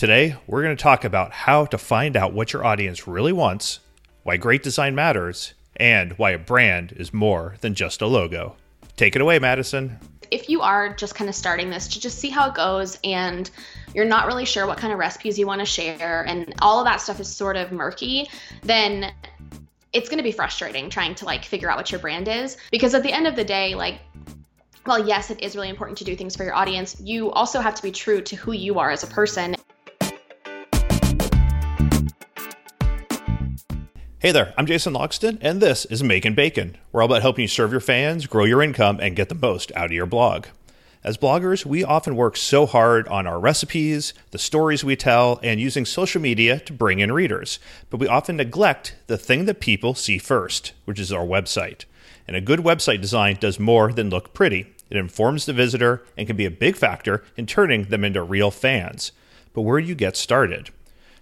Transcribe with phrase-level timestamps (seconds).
[0.00, 3.80] Today, we're going to talk about how to find out what your audience really wants,
[4.22, 8.56] why great design matters, and why a brand is more than just a logo.
[8.96, 9.98] Take it away, Madison.
[10.30, 13.50] If you are just kind of starting this to just see how it goes and
[13.94, 16.86] you're not really sure what kind of recipes you want to share and all of
[16.86, 18.26] that stuff is sort of murky,
[18.62, 19.12] then
[19.92, 22.94] it's going to be frustrating trying to like figure out what your brand is because
[22.94, 23.98] at the end of the day, like
[24.86, 26.98] well, yes, it is really important to do things for your audience.
[27.00, 29.54] You also have to be true to who you are as a person.
[34.20, 36.76] Hey there, I'm Jason Logsdon, and this is Making Bacon.
[36.92, 39.72] We're all about helping you serve your fans, grow your income, and get the most
[39.74, 40.44] out of your blog.
[41.02, 45.58] As bloggers, we often work so hard on our recipes, the stories we tell, and
[45.58, 49.94] using social media to bring in readers, but we often neglect the thing that people
[49.94, 51.86] see first, which is our website.
[52.28, 54.74] And a good website design does more than look pretty.
[54.90, 58.50] It informs the visitor and can be a big factor in turning them into real
[58.50, 59.12] fans.
[59.54, 60.68] But where do you get started?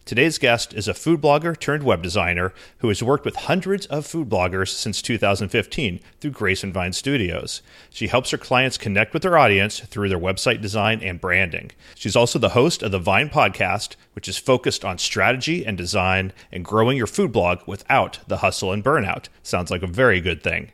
[0.09, 4.07] Today's guest is a food blogger turned web designer who has worked with hundreds of
[4.07, 7.61] food bloggers since 2015 through Grace and Vine Studios.
[7.91, 11.73] She helps her clients connect with their audience through their website design and branding.
[11.95, 16.33] She's also the host of the Vine podcast, which is focused on strategy and design
[16.51, 19.27] and growing your food blog without the hustle and burnout.
[19.43, 20.73] Sounds like a very good thing.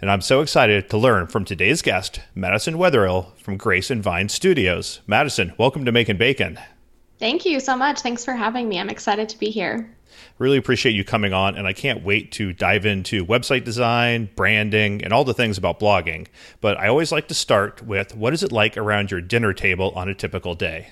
[0.00, 4.28] And I'm so excited to learn from today's guest, Madison Wetherill from Grace and Vine
[4.28, 5.00] Studios.
[5.08, 6.60] Madison, welcome to Making Bacon.
[7.22, 8.00] Thank you so much.
[8.00, 8.80] Thanks for having me.
[8.80, 9.88] I'm excited to be here.
[10.38, 15.04] Really appreciate you coming on, and I can't wait to dive into website design, branding,
[15.04, 16.26] and all the things about blogging.
[16.60, 19.92] But I always like to start with what is it like around your dinner table
[19.94, 20.88] on a typical day?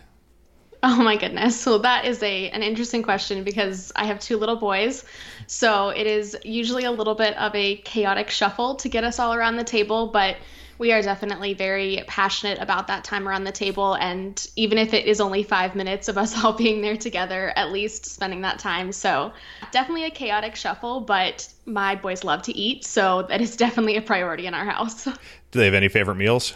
[0.84, 1.60] Oh my goodness.
[1.60, 5.04] So that is a an interesting question because I have two little boys.
[5.48, 9.34] So it is usually a little bit of a chaotic shuffle to get us all
[9.34, 10.36] around the table, but
[10.80, 13.92] we are definitely very passionate about that time around the table.
[13.94, 17.70] And even if it is only five minutes of us all being there together, at
[17.70, 18.90] least spending that time.
[18.90, 19.32] So
[19.72, 22.86] definitely a chaotic shuffle, but my boys love to eat.
[22.86, 25.04] So that is definitely a priority in our house.
[25.04, 25.12] Do
[25.52, 26.54] they have any favorite meals?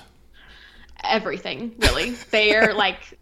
[1.05, 2.13] Everything, really.
[2.31, 3.19] They're like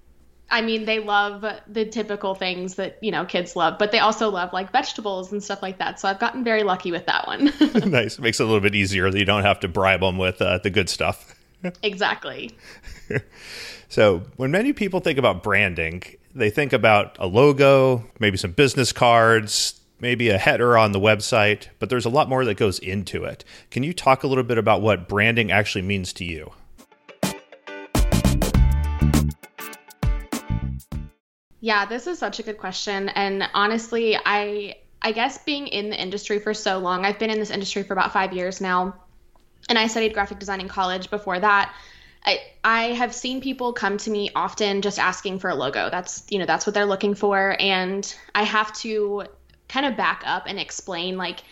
[0.52, 4.30] I mean, they love the typical things that, you know, kids love, but they also
[4.30, 5.98] love like vegetables and stuff like that.
[5.98, 7.50] So I've gotten very lucky with that one.
[7.90, 8.18] nice.
[8.18, 10.58] Makes it a little bit easier that you don't have to bribe them with uh,
[10.58, 11.34] the good stuff.
[11.82, 12.54] exactly.
[13.88, 16.02] so when many people think about branding,
[16.34, 21.68] they think about a logo, maybe some business cards, maybe a header on the website,
[21.78, 23.42] but there's a lot more that goes into it.
[23.70, 26.52] Can you talk a little bit about what branding actually means to you?
[31.64, 33.08] Yeah, this is such a good question.
[33.10, 37.38] And honestly, I I guess being in the industry for so long, I've been in
[37.38, 38.96] this industry for about five years now.
[39.68, 41.72] And I studied graphic design in college before that.
[42.24, 45.88] I, I have seen people come to me often just asking for a logo.
[45.88, 47.56] That's you know, that's what they're looking for.
[47.60, 49.26] And I have to
[49.68, 51.44] kind of back up and explain like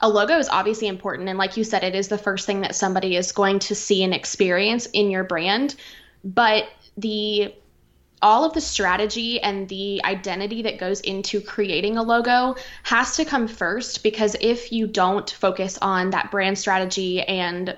[0.00, 2.74] a logo is obviously important and like you said it is the first thing that
[2.74, 5.74] somebody is going to see and experience in your brand
[6.24, 6.64] but
[6.96, 7.52] the
[8.20, 13.24] all of the strategy and the identity that goes into creating a logo has to
[13.24, 17.76] come first because if you don't focus on that brand strategy and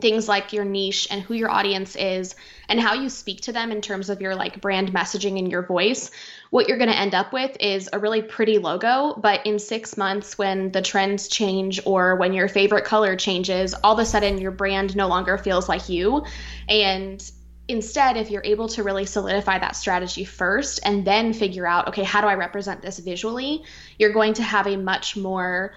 [0.00, 2.34] things like your niche and who your audience is
[2.68, 5.62] and how you speak to them in terms of your like brand messaging and your
[5.62, 6.10] voice
[6.50, 9.14] what you're going to end up with is a really pretty logo.
[9.14, 13.94] But in 6 months when the trends change or when your favorite color changes all
[13.94, 16.24] of a sudden your brand no longer feels like you.
[16.68, 17.30] And
[17.70, 22.02] instead if you're able to really solidify that strategy first and then figure out okay
[22.02, 23.62] how do i represent this visually?
[23.98, 25.72] You're going to have a much more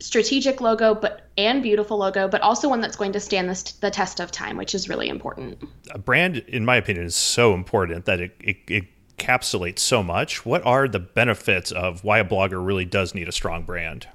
[0.00, 3.90] strategic logo but and beautiful logo but also one that's going to stand this, the
[3.90, 5.62] test of time which is really important.
[5.90, 8.84] A brand in my opinion is so important that it, it, it
[9.18, 10.46] encapsulates so much.
[10.46, 14.06] What are the benefits of why a blogger really does need a strong brand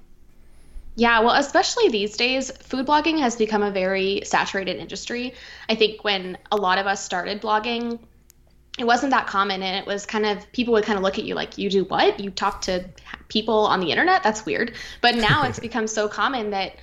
[0.96, 5.34] yeah, well, especially these days, food blogging has become a very saturated industry.
[5.68, 8.00] I think when a lot of us started blogging,
[8.78, 11.26] it wasn't that common and it was kind of people would kind of look at
[11.26, 12.20] you like you do what?
[12.20, 12.86] You talk to
[13.28, 14.24] people on the internet?
[14.24, 14.76] That's weird.
[15.02, 16.76] But now it's become so common that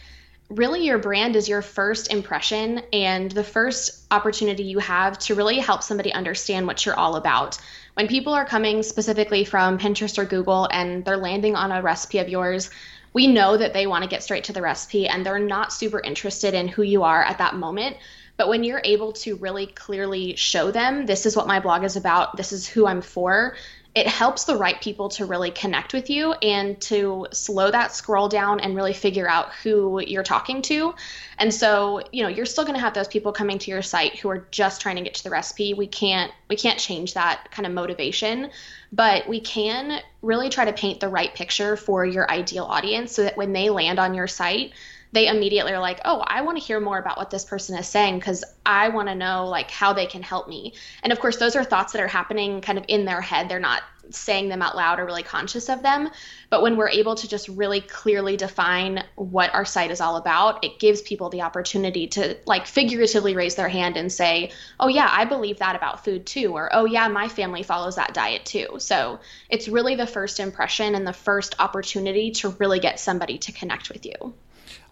[0.48, 5.58] really your brand is your first impression and the first opportunity you have to really
[5.58, 7.58] help somebody understand what you're all about.
[7.94, 12.18] When people are coming specifically from pinterest or google and they're landing on a recipe
[12.18, 12.70] of yours
[13.12, 16.00] we know that they want to get straight to the recipe and they're not super
[16.00, 17.96] interested in who you are at that moment.
[18.36, 21.96] But when you're able to really clearly show them, this is what my blog is
[21.96, 23.56] about, this is who I'm for,
[23.94, 28.28] it helps the right people to really connect with you and to slow that scroll
[28.28, 30.94] down and really figure out who you're talking to.
[31.38, 34.16] And so, you know, you're still going to have those people coming to your site
[34.20, 35.74] who are just trying to get to the recipe.
[35.74, 38.50] We can't we can't change that kind of motivation,
[38.92, 43.24] but we can really try to paint the right picture for your ideal audience so
[43.24, 44.72] that when they land on your site,
[45.12, 47.88] they immediately are like, "Oh, I want to hear more about what this person is
[47.88, 51.36] saying because I want to know like how they can help me." And of course,
[51.36, 53.48] those are thoughts that are happening kind of in their head.
[53.48, 56.08] They're not saying them out loud or really conscious of them.
[56.48, 60.64] But when we're able to just really clearly define what our site is all about,
[60.64, 65.08] it gives people the opportunity to like figuratively raise their hand and say, "Oh yeah,
[65.10, 68.76] I believe that about food too," or "Oh yeah, my family follows that diet too."
[68.78, 73.52] So, it's really the first impression and the first opportunity to really get somebody to
[73.52, 74.34] connect with you.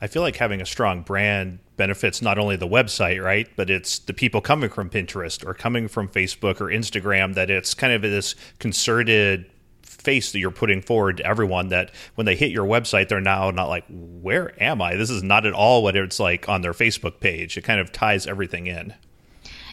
[0.00, 3.98] I feel like having a strong brand benefits not only the website, right, but it's
[4.00, 8.02] the people coming from Pinterest or coming from Facebook or Instagram that it's kind of
[8.02, 9.50] this concerted
[9.82, 13.50] face that you're putting forward to everyone that when they hit your website they're now
[13.50, 14.94] not like where am i?
[14.94, 17.56] This is not at all what it's like on their facebook page.
[17.56, 18.94] It kind of ties everything in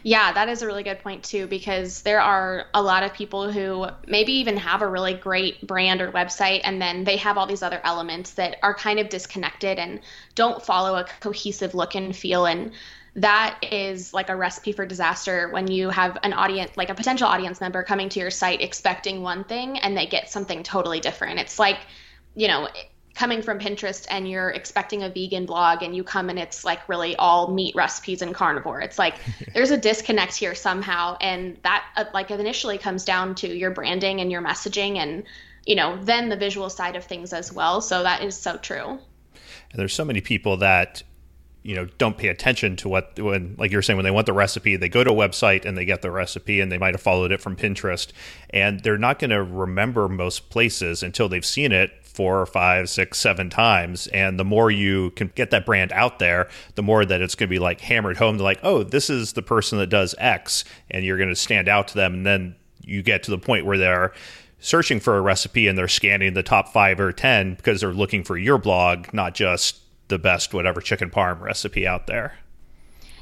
[0.06, 3.52] yeah, that is a really good point too, because there are a lot of people
[3.52, 7.48] who maybe even have a really great brand or website, and then they have all
[7.48, 10.02] these other elements that are kind of disconnected and
[10.36, 12.46] don't follow a cohesive look and feel.
[12.46, 12.74] And
[13.16, 17.28] that is like a recipe for disaster when you have an audience, like a potential
[17.28, 21.40] audience member coming to your site expecting one thing and they get something totally different.
[21.40, 21.80] It's like,
[22.36, 22.68] you know,
[23.16, 26.88] coming from Pinterest and you're expecting a vegan blog and you come and it's like
[26.88, 28.82] really all meat recipes and carnivore.
[28.82, 29.16] It's like
[29.54, 34.20] there's a disconnect here somehow and that uh, like initially comes down to your branding
[34.20, 35.24] and your messaging and
[35.66, 37.82] you know then the visual side of things as well.
[37.82, 39.00] So that is so true.
[39.72, 41.02] And there's so many people that
[41.64, 44.34] you know don't pay attention to what when like you're saying when they want the
[44.34, 47.02] recipe they go to a website and they get the recipe and they might have
[47.02, 48.12] followed it from pinterest
[48.52, 53.18] and they're not going to remember most places until they've seen it four, five, six,
[53.18, 54.08] seven times.
[54.08, 57.50] And the more you can get that brand out there, the more that it's going
[57.50, 60.64] to be like hammered home to like, oh, this is the person that does X,
[60.90, 62.14] and you're going to stand out to them.
[62.14, 64.14] And then you get to the point where they're
[64.60, 68.24] searching for a recipe and they're scanning the top five or 10 because they're looking
[68.24, 72.38] for your blog, not just the best whatever chicken parm recipe out there.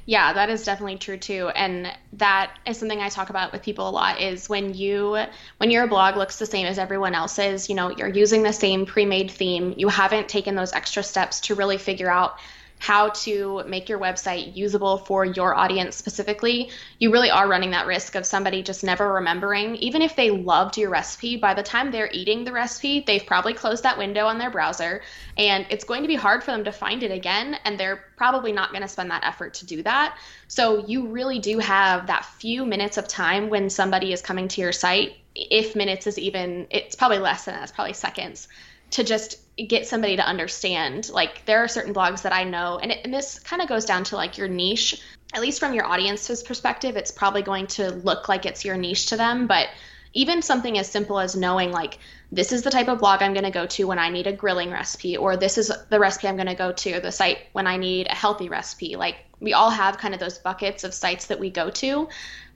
[0.05, 1.49] Yeah, that is definitely true too.
[1.55, 5.17] And that is something I talk about with people a lot is when you
[5.57, 8.85] when your blog looks the same as everyone else's, you know, you're using the same
[8.85, 12.37] pre-made theme, you haven't taken those extra steps to really figure out
[12.79, 17.87] how to make your website usable for your audience specifically, you really are running that
[17.87, 19.77] risk of somebody just never remembering.
[19.77, 23.53] Even if they loved your recipe, by the time they're eating the recipe, they've probably
[23.53, 25.01] closed that window on their browser
[25.37, 27.57] and it's going to be hard for them to find it again.
[27.63, 30.17] And they're probably not going to spend that effort to do that.
[30.49, 34.61] So you really do have that few minutes of time when somebody is coming to
[34.61, 35.13] your site.
[35.35, 38.49] If minutes is even, it's probably less than that, it's probably seconds
[38.91, 42.91] to just get somebody to understand like there are certain blogs that i know and,
[42.91, 45.01] it, and this kind of goes down to like your niche.
[45.35, 49.07] At least from your audience's perspective it's probably going to look like it's your niche
[49.07, 49.67] to them but
[50.13, 51.97] even something as simple as knowing like
[52.31, 54.33] this is the type of blog i'm going to go to when i need a
[54.33, 57.67] grilling recipe or this is the recipe i'm going to go to the site when
[57.67, 58.95] i need a healthy recipe.
[58.95, 62.09] Like we all have kind of those buckets of sites that we go to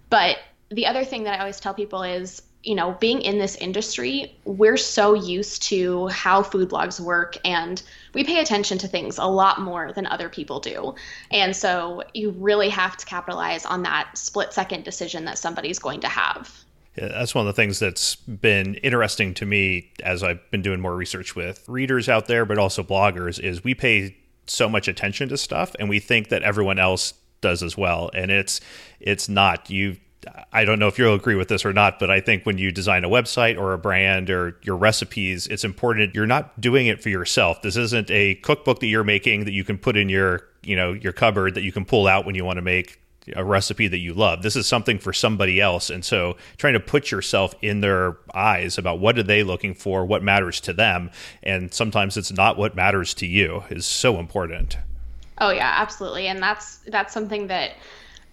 [0.09, 0.37] but
[0.69, 4.37] the other thing that i always tell people is you know, being in this industry,
[4.43, 7.81] we're so used to how food blogs work and
[8.13, 10.93] we pay attention to things a lot more than other people do.
[11.31, 16.01] And so you really have to capitalize on that split second decision that somebody's going
[16.01, 16.53] to have.
[16.97, 20.81] Yeah, that's one of the things that's been interesting to me as I've been doing
[20.81, 25.29] more research with readers out there, but also bloggers, is we pay so much attention
[25.29, 28.09] to stuff and we think that everyone else does as well.
[28.13, 28.59] And it's
[28.99, 29.69] it's not.
[29.69, 29.97] You
[30.51, 32.71] I don't know if you'll agree with this or not, but I think when you
[32.71, 37.01] design a website or a brand or your recipes, it's important you're not doing it
[37.01, 37.61] for yourself.
[37.61, 40.93] This isn't a cookbook that you're making that you can put in your, you know,
[40.93, 42.99] your cupboard that you can pull out when you want to make
[43.35, 44.41] a recipe that you love.
[44.41, 45.89] This is something for somebody else.
[45.89, 50.05] And so trying to put yourself in their eyes about what are they looking for,
[50.05, 51.11] what matters to them,
[51.43, 54.77] and sometimes it's not what matters to you is so important.
[55.39, 56.27] Oh yeah, absolutely.
[56.27, 57.73] And that's that's something that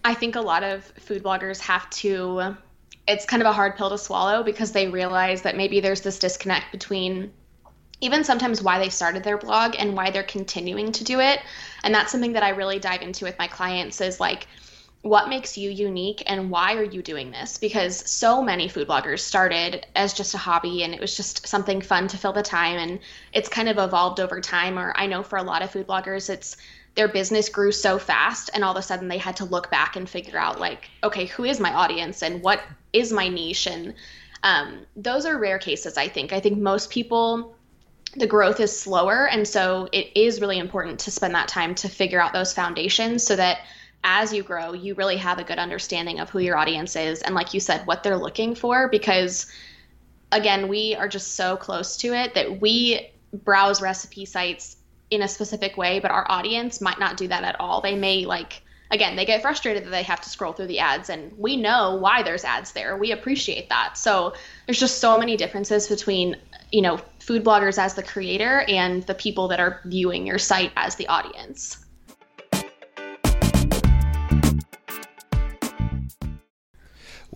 [0.05, 2.55] I think a lot of food bloggers have to
[3.07, 6.19] it's kind of a hard pill to swallow because they realize that maybe there's this
[6.19, 7.31] disconnect between
[8.01, 11.39] even sometimes why they started their blog and why they're continuing to do it.
[11.83, 14.47] And that's something that I really dive into with my clients is like
[15.01, 17.57] what makes you unique and why are you doing this?
[17.57, 21.81] Because so many food bloggers started as just a hobby and it was just something
[21.81, 22.99] fun to fill the time and
[23.33, 26.29] it's kind of evolved over time or I know for a lot of food bloggers
[26.29, 26.57] it's
[26.95, 29.95] their business grew so fast and all of a sudden they had to look back
[29.95, 32.61] and figure out like okay who is my audience and what
[32.93, 33.67] is my niche?
[33.67, 33.93] And
[34.43, 36.33] um, those are rare cases i think.
[36.33, 37.55] I think most people
[38.15, 41.89] the growth is slower and so it is really important to spend that time to
[41.89, 43.59] figure out those foundations so that
[44.05, 47.35] as you grow you really have a good understanding of who your audience is and
[47.35, 49.47] like you said what they're looking for because
[50.31, 54.77] again we are just so close to it that we browse recipe sites
[55.11, 57.81] in a specific way, but our audience might not do that at all.
[57.81, 61.09] They may like again, they get frustrated that they have to scroll through the ads
[61.09, 62.97] and we know why there's ads there.
[62.97, 63.97] We appreciate that.
[63.97, 64.33] So
[64.65, 66.37] there's just so many differences between,
[66.71, 70.71] you know, food bloggers as the creator and the people that are viewing your site
[70.75, 71.84] as the audience.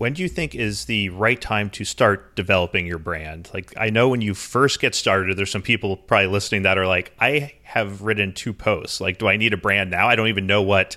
[0.00, 3.50] When do you think is the right time to start developing your brand?
[3.52, 6.86] Like, I know when you first get started, there's some people probably listening that are
[6.86, 9.02] like, I have written two posts.
[9.02, 10.08] Like, do I need a brand now?
[10.08, 10.96] I don't even know what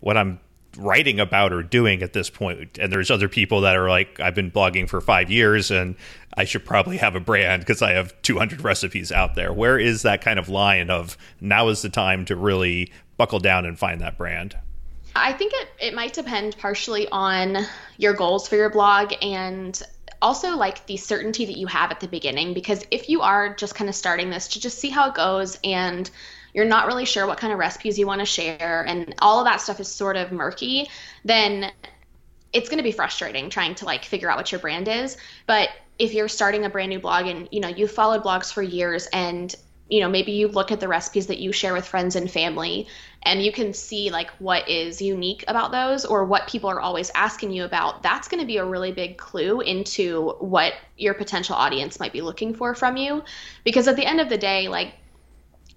[0.00, 0.40] what I'm
[0.76, 2.76] writing about or doing at this point.
[2.76, 5.94] And there's other people that are like, I've been blogging for five years and
[6.36, 9.52] I should probably have a brand because I have 200 recipes out there.
[9.52, 13.64] Where is that kind of line of now is the time to really buckle down
[13.64, 14.56] and find that brand?
[15.14, 17.58] I think it, it might depend partially on
[17.96, 19.80] your goals for your blog and
[20.22, 22.54] also like the certainty that you have at the beginning.
[22.54, 25.58] Because if you are just kind of starting this to just see how it goes
[25.64, 26.10] and
[26.52, 29.46] you're not really sure what kind of recipes you want to share and all of
[29.46, 30.88] that stuff is sort of murky,
[31.24, 31.70] then
[32.52, 35.16] it's going to be frustrating trying to like figure out what your brand is.
[35.46, 38.62] But if you're starting a brand new blog and you know you've followed blogs for
[38.62, 39.54] years and
[39.90, 42.86] you know maybe you look at the recipes that you share with friends and family
[43.24, 47.10] and you can see like what is unique about those or what people are always
[47.14, 51.54] asking you about that's going to be a really big clue into what your potential
[51.54, 53.22] audience might be looking for from you
[53.64, 54.94] because at the end of the day like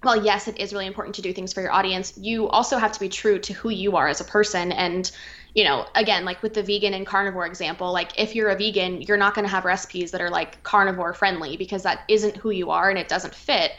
[0.04, 2.16] well, yes, it is really important to do things for your audience.
[2.18, 4.70] You also have to be true to who you are as a person.
[4.70, 5.10] And,
[5.54, 9.00] you know, again, like with the vegan and carnivore example, like if you're a vegan,
[9.02, 12.50] you're not going to have recipes that are like carnivore friendly because that isn't who
[12.50, 13.72] you are and it doesn't fit.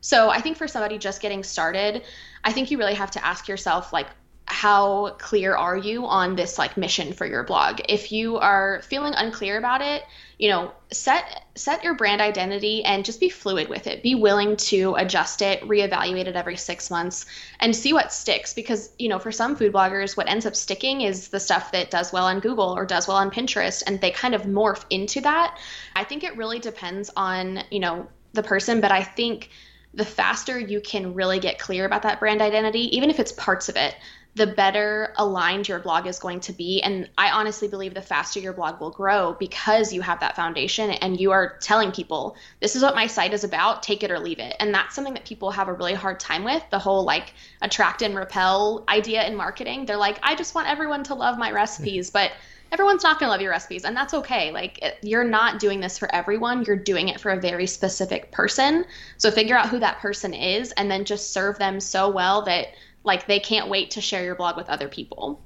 [0.00, 2.02] So I think for somebody just getting started,
[2.42, 4.08] I think you really have to ask yourself like
[4.46, 7.80] how clear are you on this like mission for your blog?
[7.88, 10.02] If you are feeling unclear about it,
[10.38, 14.02] you know, set set your brand identity and just be fluid with it.
[14.02, 17.26] Be willing to adjust it, reevaluate it every 6 months
[17.60, 21.02] and see what sticks because, you know, for some food bloggers what ends up sticking
[21.02, 24.10] is the stuff that does well on Google or does well on Pinterest and they
[24.10, 25.58] kind of morph into that.
[25.94, 29.50] I think it really depends on, you know, the person, but I think
[29.94, 33.68] the faster you can really get clear about that brand identity, even if it's parts
[33.68, 33.96] of it,
[34.36, 36.80] the better aligned your blog is going to be.
[36.82, 40.90] And I honestly believe the faster your blog will grow because you have that foundation
[40.90, 44.20] and you are telling people, this is what my site is about, take it or
[44.20, 44.54] leave it.
[44.60, 48.02] And that's something that people have a really hard time with the whole like attract
[48.02, 49.84] and repel idea in marketing.
[49.84, 52.10] They're like, I just want everyone to love my recipes.
[52.10, 52.30] But
[52.72, 54.50] everyone's not going to love your recipes and that's okay.
[54.50, 56.64] Like it, you're not doing this for everyone.
[56.64, 58.84] You're doing it for a very specific person.
[59.18, 62.68] So figure out who that person is and then just serve them so well that
[63.04, 65.40] like they can't wait to share your blog with other people.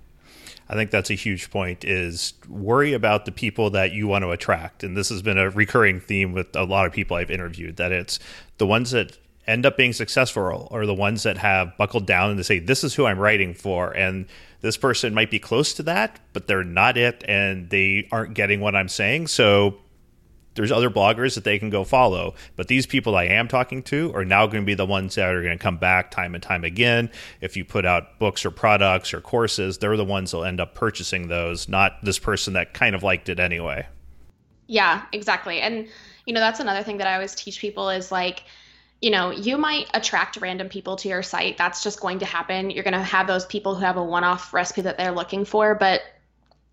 [0.68, 4.30] I think that's a huge point is worry about the people that you want to
[4.30, 4.82] attract.
[4.82, 7.92] And this has been a recurring theme with a lot of people I've interviewed that
[7.92, 8.18] it's
[8.56, 12.38] the ones that end up being successful or the ones that have buckled down and
[12.38, 13.90] to say, this is who I'm writing for.
[13.90, 14.26] And
[14.60, 18.60] this person might be close to that, but they're not it and they aren't getting
[18.60, 19.26] what I'm saying.
[19.26, 19.78] So
[20.54, 22.34] there's other bloggers that they can go follow.
[22.56, 25.34] But these people I am talking to are now going to be the ones that
[25.34, 27.10] are going to come back time and time again.
[27.40, 30.74] If you put out books or products or courses, they're the ones that'll end up
[30.74, 33.86] purchasing those, not this person that kind of liked it anyway.
[34.66, 35.60] Yeah, exactly.
[35.60, 35.88] And,
[36.24, 38.44] you know, that's another thing that I always teach people is like,
[39.04, 41.58] you know, you might attract random people to your site.
[41.58, 42.70] That's just going to happen.
[42.70, 45.44] You're going to have those people who have a one off recipe that they're looking
[45.44, 45.74] for.
[45.74, 46.00] But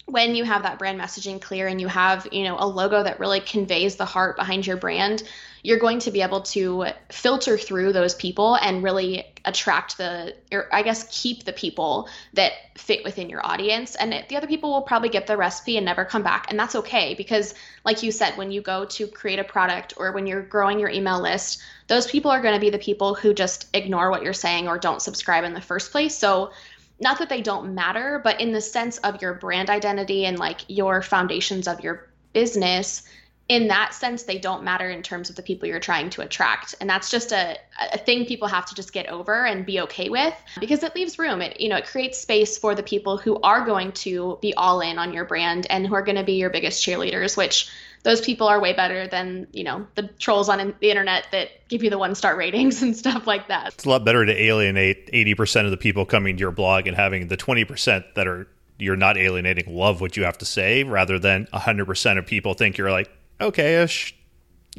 [0.05, 3.19] when you have that brand messaging clear and you have, you know, a logo that
[3.19, 5.23] really conveys the heart behind your brand,
[5.63, 10.67] you're going to be able to filter through those people and really attract the or
[10.73, 13.95] I guess keep the people that fit within your audience.
[13.95, 16.47] And the other people will probably get the recipe and never come back.
[16.49, 17.53] And that's okay because
[17.85, 20.89] like you said when you go to create a product or when you're growing your
[20.89, 24.33] email list those people are going to be the people who just ignore what you're
[24.33, 26.17] saying or don't subscribe in the first place.
[26.17, 26.51] So
[26.99, 30.61] not that they don't matter but in the sense of your brand identity and like
[30.67, 33.03] your foundations of your business
[33.51, 36.73] in that sense they don't matter in terms of the people you're trying to attract.
[36.79, 37.57] And that's just a,
[37.91, 41.19] a thing people have to just get over and be okay with because it leaves
[41.19, 41.41] room.
[41.41, 44.79] It you know it creates space for the people who are going to be all
[44.79, 47.69] in on your brand and who are going to be your biggest cheerleaders which
[48.03, 51.83] those people are way better than you know the trolls on the internet that give
[51.83, 53.73] you the one star ratings and stuff like that.
[53.73, 56.95] It's a lot better to alienate 80% of the people coming to your blog and
[56.95, 58.47] having the 20% that are
[58.79, 62.77] you're not alienating love what you have to say rather than 100% of people think
[62.77, 63.11] you're like
[63.41, 64.15] okay-ish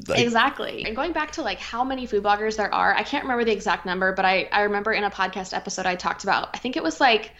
[0.09, 0.85] like, exactly.
[0.87, 3.52] And going back to like how many food bloggers there are, I can't remember the
[3.52, 6.76] exact number, but I, I remember in a podcast episode I talked about, I think
[6.76, 7.33] it was like,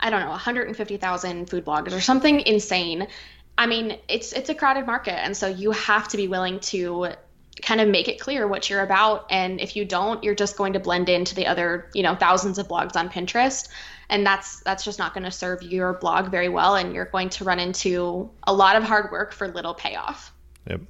[0.00, 3.08] I don't know, 150,000 food bloggers or something insane.
[3.56, 7.12] I mean, it's it's a crowded market, and so you have to be willing to
[7.62, 9.26] kind of make it clear what you're about.
[9.30, 12.58] And if you don't, you're just going to blend into the other, you know, thousands
[12.58, 13.68] of blogs on Pinterest,
[14.08, 17.28] and that's that's just not going to serve your blog very well, and you're going
[17.30, 20.33] to run into a lot of hard work for little payoff.
[20.68, 20.80] Yep.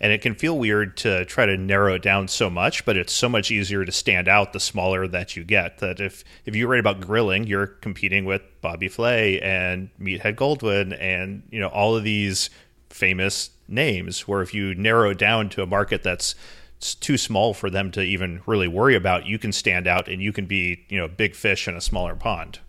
[0.00, 3.12] And it can feel weird to try to narrow it down so much but it's
[3.12, 6.68] so much easier to stand out the smaller that you get that if if you
[6.68, 11.96] write about grilling you're competing with bobby flay and meathead goldwyn and you know all
[11.96, 12.48] of these
[12.90, 16.34] famous names where if you narrow it down to a market that's
[16.80, 20.32] too small for them to even really worry about you can stand out and you
[20.32, 22.60] can be you know big fish in a smaller pond.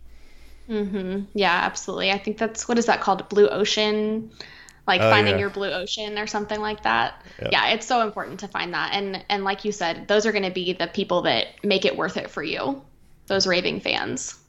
[0.67, 1.21] Mm-hmm.
[1.33, 2.11] yeah absolutely.
[2.11, 3.27] I think that's what is that called?
[3.29, 4.31] Blue ocean
[4.89, 5.41] like oh, finding yeah.
[5.41, 7.23] your blue ocean or something like that.
[7.43, 7.51] Yep.
[7.51, 8.89] Yeah, it's so important to find that.
[8.91, 11.95] And and like you said, those are going to be the people that make it
[11.95, 12.81] worth it for you.
[13.27, 14.39] Those raving fans.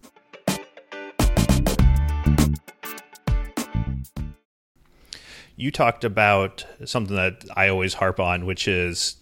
[5.57, 9.17] You talked about something that I always harp on, which is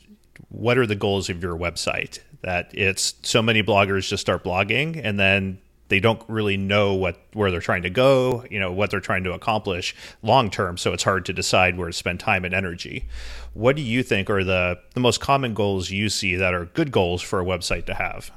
[0.51, 2.21] what are the goals of your website?
[2.43, 5.59] That it's so many bloggers just start blogging and then
[5.89, 9.25] they don't really know what where they're trying to go, you know, what they're trying
[9.25, 13.07] to accomplish long term, so it's hard to decide where to spend time and energy.
[13.55, 16.93] What do you think are the the most common goals you see that are good
[16.93, 18.31] goals for a website to have?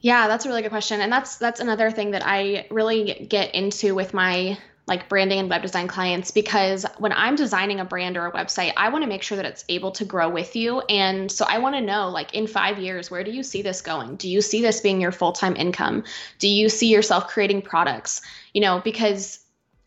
[0.00, 1.00] Yeah, that's a really good question.
[1.00, 5.50] And that's that's another thing that I really get into with my like branding and
[5.50, 9.08] web design clients because when I'm designing a brand or a website, I want to
[9.08, 10.80] make sure that it's able to grow with you.
[10.88, 13.82] And so I want to know, like, in five years, where do you see this
[13.82, 14.16] going?
[14.16, 16.04] Do you see this being your full time income?
[16.38, 18.22] Do you see yourself creating products?
[18.54, 19.40] You know, because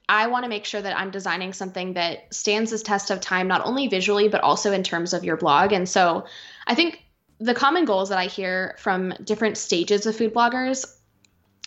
[0.08, 3.48] I want to make sure that I'm designing something that stands the test of time,
[3.48, 5.72] not only visually, but also in terms of your blog.
[5.72, 6.26] And so
[6.68, 7.02] I think
[7.40, 10.86] the common goals that I hear from different stages of food bloggers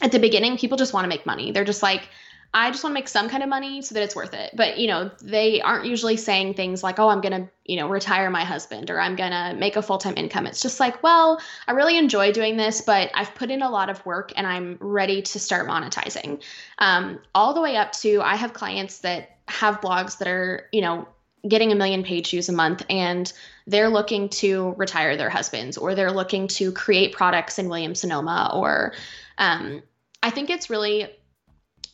[0.00, 1.50] at the beginning, people just want to make money.
[1.50, 2.08] They're just like,
[2.56, 4.52] I just want to make some kind of money so that it's worth it.
[4.54, 7.88] But, you know, they aren't usually saying things like, oh, I'm going to, you know,
[7.88, 10.46] retire my husband or I'm going to make a full time income.
[10.46, 13.90] It's just like, well, I really enjoy doing this, but I've put in a lot
[13.90, 16.42] of work and I'm ready to start monetizing.
[16.78, 20.80] Um, all the way up to I have clients that have blogs that are, you
[20.80, 21.08] know,
[21.48, 23.32] getting a million page views a month and
[23.66, 28.52] they're looking to retire their husbands or they're looking to create products in Williams Sonoma
[28.54, 28.94] or,
[29.38, 29.82] um,
[30.22, 31.10] I think it's really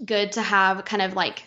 [0.04, 1.42] good to have kind of like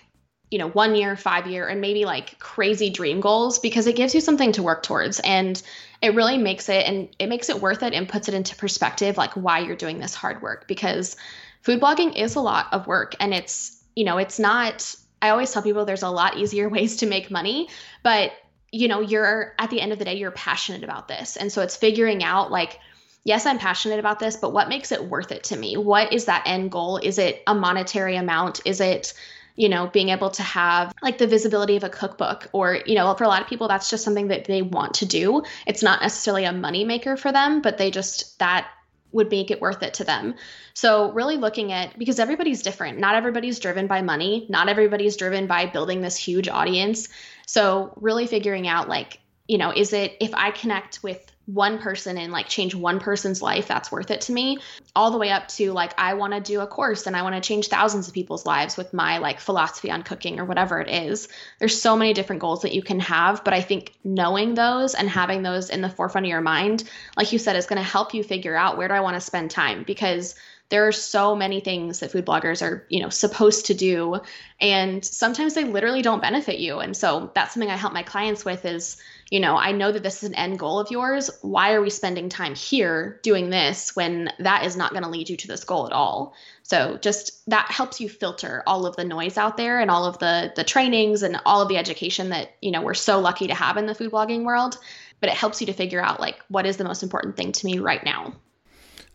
[0.51, 4.13] you know one year five year and maybe like crazy dream goals because it gives
[4.13, 5.19] you something to work towards.
[5.19, 5.61] And
[6.01, 9.17] it really makes it and it makes it worth it and puts it into perspective
[9.17, 11.15] like why you're doing this hard work because
[11.61, 15.49] food blogging is a lot of work and it's you know it's not i always
[15.49, 17.69] tell people there's a lot easier ways to make money
[18.03, 18.33] but
[18.73, 21.37] you know you're at the end of the day you're passionate about this.
[21.37, 22.79] And so it's figuring out like
[23.23, 25.77] yes, I'm passionate about this, but what makes it worth it to me?
[25.77, 26.97] What is that end goal?
[26.97, 28.61] Is it a monetary amount?
[28.65, 29.13] Is it,
[29.55, 33.13] you know, being able to have like the visibility of a cookbook or, you know,
[33.13, 35.43] for a lot of people, that's just something that they want to do.
[35.67, 38.67] It's not necessarily a money maker for them, but they just, that
[39.13, 40.35] would make it worth it to them.
[40.73, 42.97] So, really looking at because everybody's different.
[42.97, 47.09] Not everybody's driven by money, not everybody's driven by building this huge audience.
[47.45, 52.17] So, really figuring out like, you know, is it if I connect with one person
[52.17, 54.59] and like change one person's life, that's worth it to me.
[54.95, 57.35] All the way up to like, I want to do a course and I want
[57.35, 60.89] to change thousands of people's lives with my like philosophy on cooking or whatever it
[60.89, 61.27] is.
[61.59, 65.09] There's so many different goals that you can have, but I think knowing those and
[65.09, 66.83] having those in the forefront of your mind,
[67.17, 69.21] like you said, is going to help you figure out where do I want to
[69.21, 70.35] spend time because
[70.69, 74.19] there are so many things that food bloggers are you know supposed to do
[74.59, 78.43] and sometimes they literally don't benefit you and so that's something i help my clients
[78.43, 78.97] with is
[79.33, 81.27] you know, I know that this is an end goal of yours.
[81.41, 85.27] Why are we spending time here doing this when that is not going to lead
[85.27, 86.35] you to this goal at all?
[86.61, 90.19] So just that helps you filter all of the noise out there and all of
[90.19, 93.55] the the trainings and all of the education that, you know, we're so lucky to
[93.55, 94.77] have in the food blogging world,
[95.19, 97.65] but it helps you to figure out like what is the most important thing to
[97.65, 98.35] me right now.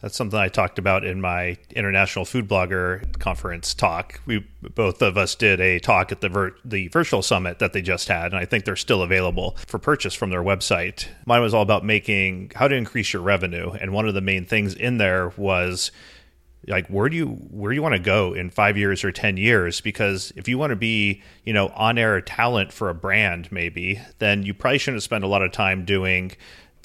[0.00, 4.20] That's something I talked about in my International Food Blogger Conference talk.
[4.26, 7.82] We both of us did a talk at the vir- the virtual summit that they
[7.82, 11.08] just had, and I think they're still available for purchase from their website.
[11.26, 14.46] Mine was all about making how to increase your revenue, and one of the main
[14.46, 15.90] things in there was
[16.68, 19.36] like where do you where do you want to go in five years or ten
[19.36, 23.50] years because if you want to be you know on air talent for a brand
[23.50, 26.32] maybe then you probably shouldn't spend a lot of time doing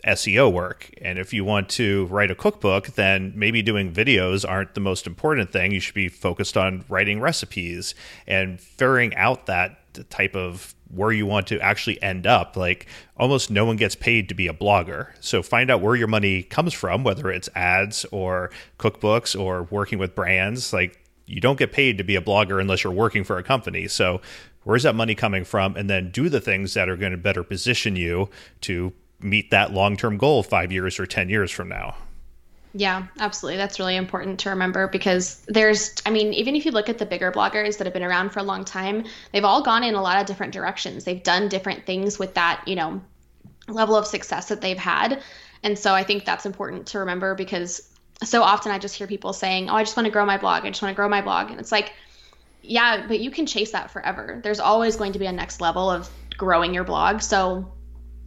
[0.05, 0.89] SEO work.
[1.01, 5.07] And if you want to write a cookbook, then maybe doing videos aren't the most
[5.07, 5.71] important thing.
[5.71, 7.95] You should be focused on writing recipes
[8.27, 12.55] and figuring out that type of where you want to actually end up.
[12.55, 12.87] Like
[13.17, 15.07] almost no one gets paid to be a blogger.
[15.19, 19.99] So find out where your money comes from, whether it's ads or cookbooks or working
[19.99, 20.73] with brands.
[20.73, 23.87] Like you don't get paid to be a blogger unless you're working for a company.
[23.87, 24.21] So
[24.63, 25.75] where's that money coming from?
[25.75, 28.29] And then do the things that are going to better position you
[28.61, 31.95] to meet that long term goal five years or 10 years from now.
[32.75, 33.57] Yeah, absolutely.
[33.57, 37.05] That's really important to remember because there's, I mean, even if you look at the
[37.05, 40.01] bigger bloggers that have been around for a long time, they've all gone in a
[40.01, 41.03] lot of different directions.
[41.03, 42.99] They've done different things with that, you know,
[43.67, 45.21] level of success that they've had.
[45.61, 47.89] And so I think that's important to remember because
[48.23, 50.65] so often I just hear people saying, Oh, I just want to grow my blog.
[50.65, 51.51] I just want to grow my blog.
[51.51, 51.93] And it's like,
[52.63, 54.39] yeah, but you can chase that forever.
[54.41, 57.21] There's always going to be a next level of growing your blog.
[57.21, 57.71] So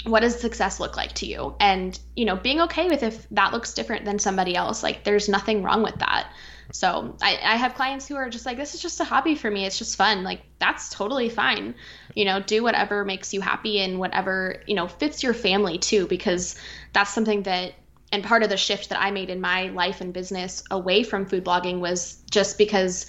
[0.07, 1.55] what does success look like to you?
[1.61, 5.29] And you know being okay with if that looks different than somebody else like there's
[5.29, 6.31] nothing wrong with that.
[6.73, 9.51] So I, I have clients who are just like this is just a hobby for
[9.51, 9.66] me.
[9.66, 10.23] It's just fun.
[10.25, 11.75] Like that's totally fine.
[12.14, 16.07] You know do whatever makes you happy and whatever you know fits your family too
[16.07, 16.57] because
[16.92, 17.75] that's something that
[18.12, 21.27] and part of the shift that i made in my life and business away from
[21.27, 23.07] food blogging was just because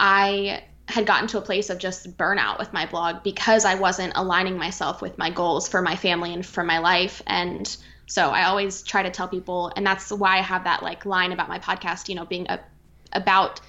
[0.00, 4.12] i had gotten to a place of just burnout with my blog because I wasn't
[4.16, 7.22] aligning myself with my goals for my family and for my life.
[7.26, 7.74] And
[8.06, 11.32] so I always try to tell people, and that's why I have that like line
[11.32, 12.60] about my podcast, you know, being a,
[13.12, 13.60] about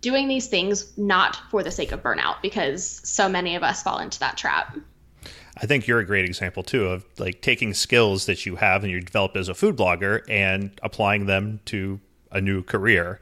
[0.00, 3.98] doing these things not for the sake of burnout, because so many of us fall
[3.98, 4.76] into that trap.
[5.56, 8.90] I think you're a great example too of like taking skills that you have and
[8.90, 12.00] you developed as a food blogger and applying them to
[12.32, 13.20] a new career.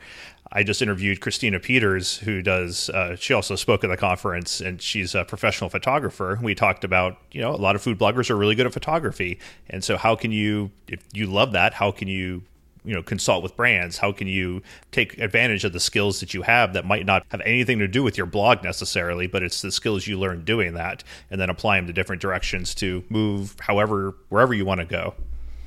[0.53, 2.91] I just interviewed Christina Peters, who does.
[2.91, 6.41] Uh, she also spoke at the conference, and she's a professional photographer.
[6.43, 9.39] We talked about, you know, a lot of food bloggers are really good at photography,
[9.69, 12.43] and so how can you, if you love that, how can you,
[12.85, 13.99] you know, consult with brands?
[13.99, 17.43] How can you take advantage of the skills that you have that might not have
[17.43, 21.05] anything to do with your blog necessarily, but it's the skills you learn doing that,
[21.31, 25.15] and then apply them to different directions to move however wherever you want to go.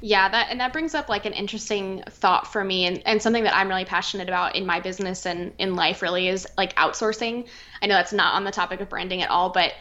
[0.06, 3.46] Yeah, that and that brings up like an interesting thought for me and, and something
[3.46, 7.48] that I'm really passionate about in my business and in life really is like outsourcing.
[7.82, 9.72] I know that's not on the topic of branding at all, but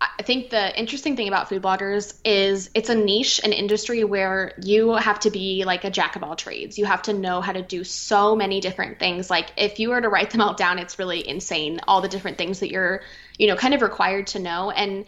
[0.00, 4.54] I think the interesting thing about food bloggers is it's a niche, an industry where
[4.60, 6.76] you have to be like a jack of all trades.
[6.76, 9.30] You have to know how to do so many different things.
[9.30, 12.38] Like if you were to write them all down, it's really insane all the different
[12.38, 13.02] things that you're,
[13.38, 14.72] you know, kind of required to know.
[14.72, 15.04] And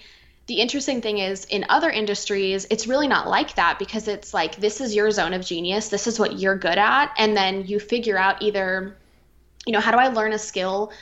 [0.47, 4.57] the interesting thing is in other industries it's really not like that because it's like
[4.57, 7.81] this is your zone of genius this is what you're good at and then you
[7.81, 8.97] figure out either
[9.67, 10.93] you know how do i learn a skill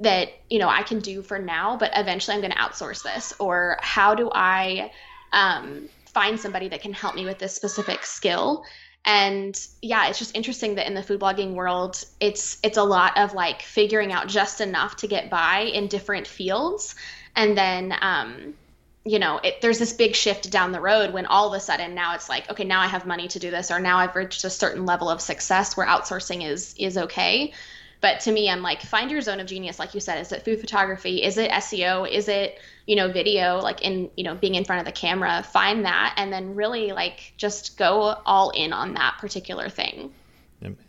[0.00, 3.32] that you know i can do for now but eventually i'm going to outsource this?
[3.38, 4.90] Or how do i
[5.32, 8.64] um, find somebody that can help me with this specific skill?
[9.04, 13.18] And yeah it's just interesting that in the food blogging world it's it's a lot
[13.18, 16.94] of like figuring out just enough to get by in different fields.
[17.34, 18.54] And then um,
[19.04, 21.94] you know, it, there's this big shift down the road when all of a sudden
[21.94, 24.44] now it's like, okay, now I have money to do this, or now I've reached
[24.44, 27.52] a certain level of success where outsourcing is is okay.
[28.00, 30.20] But to me, I'm like, find your zone of genius, like you said.
[30.20, 31.22] Is it food photography?
[31.22, 32.08] Is it SEO?
[32.08, 33.58] Is it you know video?
[33.58, 35.42] Like in you know being in front of the camera.
[35.42, 40.12] Find that, and then really like just go all in on that particular thing.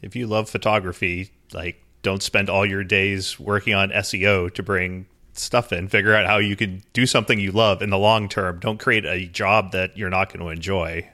[0.03, 5.07] If you love photography, like don't spend all your days working on SEO to bring
[5.33, 5.87] stuff in.
[5.87, 8.59] Figure out how you can do something you love in the long term.
[8.59, 11.07] Don't create a job that you're not going to enjoy.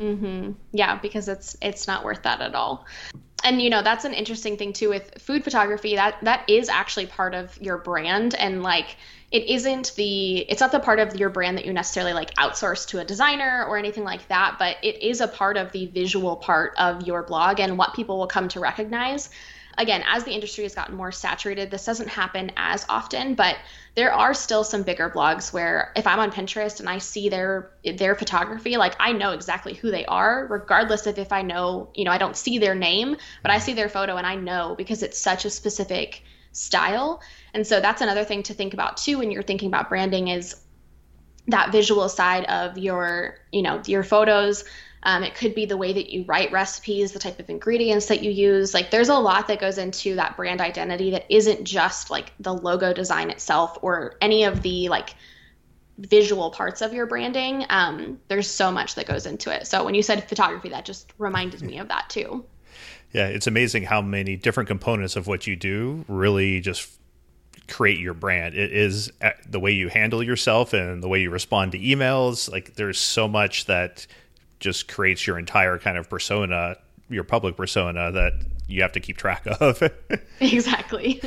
[0.00, 0.52] Mm-hmm.
[0.72, 2.86] Yeah, because it's it's not worth that at all.
[3.44, 5.96] And you know that's an interesting thing too with food photography.
[5.96, 8.96] That that is actually part of your brand, and like
[9.30, 12.86] it isn't the it's not the part of your brand that you necessarily like outsource
[12.88, 14.56] to a designer or anything like that.
[14.58, 18.18] But it is a part of the visual part of your blog and what people
[18.18, 19.30] will come to recognize
[19.78, 23.56] again, as the industry has gotten more saturated, this doesn't happen as often, but
[23.94, 27.70] there are still some bigger blogs where if I'm on Pinterest and I see their
[27.84, 32.04] their photography, like I know exactly who they are, regardless of if I know, you
[32.04, 35.02] know, I don't see their name, but I see their photo and I know because
[35.02, 37.20] it's such a specific style.
[37.54, 40.56] And so that's another thing to think about too when you're thinking about branding is
[41.48, 44.64] that visual side of your, you know, your photos,
[45.04, 48.22] um, it could be the way that you write recipes, the type of ingredients that
[48.22, 48.72] you use.
[48.72, 52.54] Like there's a lot that goes into that brand identity that isn't just like the
[52.54, 55.14] logo design itself or any of the like
[55.98, 57.66] visual parts of your branding.
[57.68, 59.66] Um, there's so much that goes into it.
[59.66, 62.44] So when you said photography, that just reminded me of that too.
[63.12, 66.90] Yeah, it's amazing how many different components of what you do really just
[67.68, 68.54] create your brand.
[68.54, 72.50] It is uh, the way you handle yourself and the way you respond to emails.
[72.50, 74.06] Like there's so much that
[74.62, 76.76] just creates your entire kind of persona,
[77.10, 78.32] your public persona that
[78.68, 79.82] you have to keep track of.
[80.40, 81.20] exactly.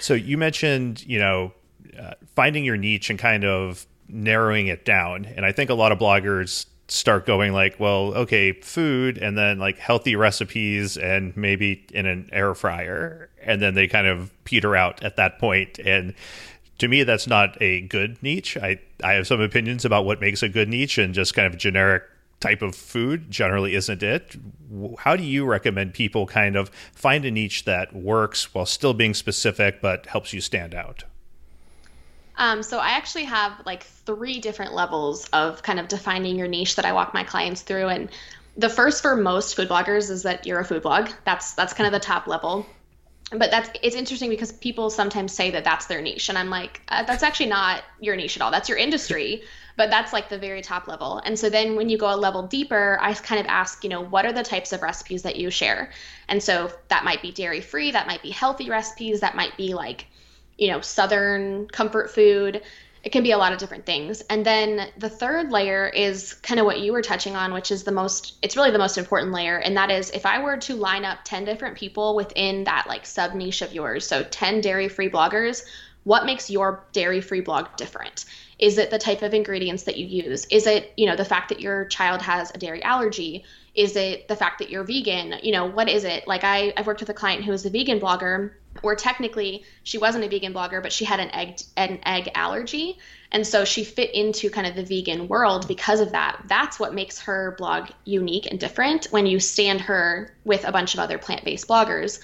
[0.00, 1.52] so you mentioned, you know,
[1.98, 5.26] uh, finding your niche and kind of narrowing it down.
[5.26, 9.58] And I think a lot of bloggers start going like, well, okay, food and then
[9.58, 13.30] like healthy recipes and maybe in an air fryer.
[13.42, 15.78] And then they kind of peter out at that point.
[15.78, 16.14] And
[16.80, 18.56] to me, that's not a good niche.
[18.56, 21.56] I, I have some opinions about what makes a good niche and just kind of
[21.58, 22.02] generic
[22.40, 24.36] type of food generally isn't it.
[24.98, 29.12] How do you recommend people kind of find a niche that works while still being
[29.12, 31.04] specific but helps you stand out?
[32.36, 36.76] Um, so I actually have like three different levels of kind of defining your niche
[36.76, 37.88] that I walk my clients through.
[37.88, 38.08] And
[38.56, 41.10] the first for most food bloggers is that you're a food blog.
[41.26, 42.64] That's that's kind of the top level.
[43.30, 46.82] But that's it's interesting because people sometimes say that that's their niche, and I'm like,
[46.88, 48.50] uh, that's actually not your niche at all.
[48.50, 49.42] That's your industry,
[49.76, 51.22] but that's like the very top level.
[51.24, 54.00] And so then when you go a level deeper, I kind of ask, you know,
[54.02, 55.92] what are the types of recipes that you share?
[56.28, 59.74] And so that might be dairy free, that might be healthy recipes, that might be
[59.74, 60.06] like
[60.60, 62.62] you know, southern comfort food.
[63.02, 64.20] It can be a lot of different things.
[64.22, 67.84] And then the third layer is kind of what you were touching on, which is
[67.84, 69.56] the most, it's really the most important layer.
[69.56, 73.06] And that is if I were to line up 10 different people within that like
[73.06, 75.64] sub niche of yours, so 10 dairy free bloggers,
[76.04, 78.24] what makes your dairy free blog different?
[78.58, 80.46] Is it the type of ingredients that you use?
[80.50, 83.44] Is it, you know, the fact that your child has a dairy allergy?
[83.74, 85.34] Is it the fact that you're vegan?
[85.42, 86.26] You know, what is it?
[86.26, 88.52] Like I, I've worked with a client who is a vegan blogger
[88.82, 92.98] or technically she wasn't a vegan blogger, but she had an egg an egg allergy,
[93.32, 96.42] and so she fit into kind of the vegan world because of that.
[96.46, 100.94] That's what makes her blog unique and different when you stand her with a bunch
[100.94, 102.20] of other plant-based bloggers.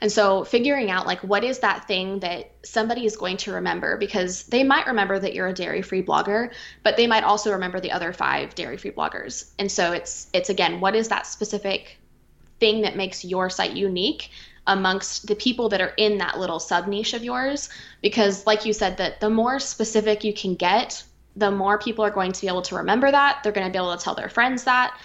[0.00, 3.96] And so figuring out like what is that thing that somebody is going to remember?
[3.96, 7.92] Because they might remember that you're a dairy-free blogger, but they might also remember the
[7.92, 9.50] other 5 dairy-free bloggers.
[9.58, 11.98] And so it's it's again, what is that specific
[12.60, 14.30] thing that makes your site unique
[14.66, 17.68] amongst the people that are in that little sub niche of yours?
[18.00, 21.04] Because like you said that the more specific you can get
[21.36, 23.40] the more people are going to be able to remember that.
[23.42, 24.98] They're going to be able to tell their friends that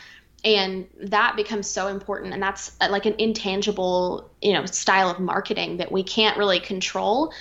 [0.46, 2.34] and that becomes so important.
[2.34, 6.60] And that's uh, like an intangible you know style of marketing that we can't really
[6.60, 7.34] control.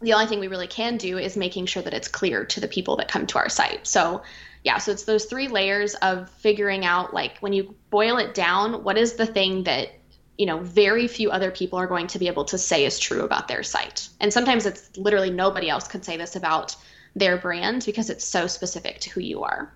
[0.00, 2.68] The only thing we really can do is making sure that it's clear to the
[2.68, 3.86] people that come to our site.
[3.86, 4.22] So
[4.64, 8.82] yeah so it's those three layers of figuring out like when you boil it down
[8.82, 9.88] what is the thing that
[10.36, 13.22] you know very few other people are going to be able to say is true
[13.22, 14.08] about their site?
[14.20, 16.76] And sometimes it's literally nobody else could say this about
[17.16, 19.72] their brand because it's so specific to who you are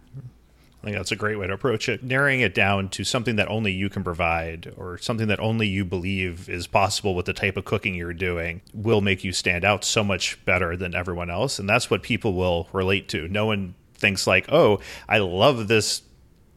[0.83, 2.03] I think that's a great way to approach it.
[2.03, 5.85] Narrowing it down to something that only you can provide or something that only you
[5.85, 9.85] believe is possible with the type of cooking you're doing will make you stand out
[9.85, 11.61] so much better than everyone else.
[11.61, 13.29] And that's what people will relate to.
[13.29, 16.03] No one thinks like, oh, I love this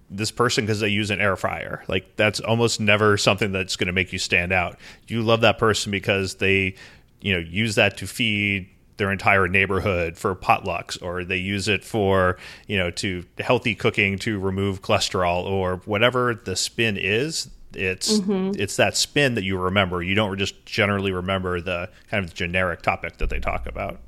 [0.10, 1.84] this person because they use an air fryer.
[1.88, 4.78] Like that's almost never something that's going to make you stand out.
[5.08, 6.76] You love that person because they,
[7.22, 11.84] you know, use that to feed their entire neighborhood for potlucks or they use it
[11.84, 17.50] for, you know, to healthy cooking to remove cholesterol or whatever the spin is.
[17.74, 18.60] It's mm-hmm.
[18.60, 20.02] it's that spin that you remember.
[20.02, 24.00] You don't just generally remember the kind of generic topic that they talk about.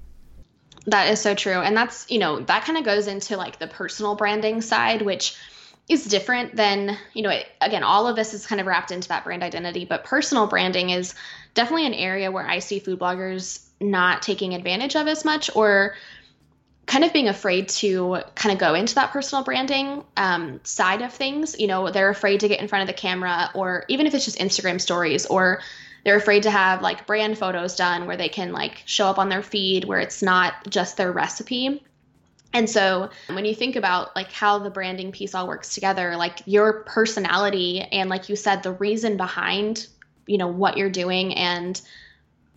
[0.86, 1.60] That is so true.
[1.60, 5.36] And that's, you know, that kind of goes into like the personal branding side, which
[5.90, 9.08] is different than you know it, again all of this is kind of wrapped into
[9.08, 11.16] that brand identity but personal branding is
[11.54, 15.96] definitely an area where i see food bloggers not taking advantage of as much or
[16.86, 21.14] kind of being afraid to kind of go into that personal branding um, side of
[21.14, 21.60] things.
[21.60, 24.26] You know they're afraid to get in front of the camera or even if it's
[24.26, 25.62] just instagram stories or
[26.08, 29.28] they're afraid to have like brand photos done where they can like show up on
[29.28, 31.84] their feed where it's not just their recipe.
[32.54, 36.40] And so when you think about like how the branding piece all works together, like
[36.46, 39.88] your personality and like you said, the reason behind,
[40.26, 41.82] you know, what you're doing and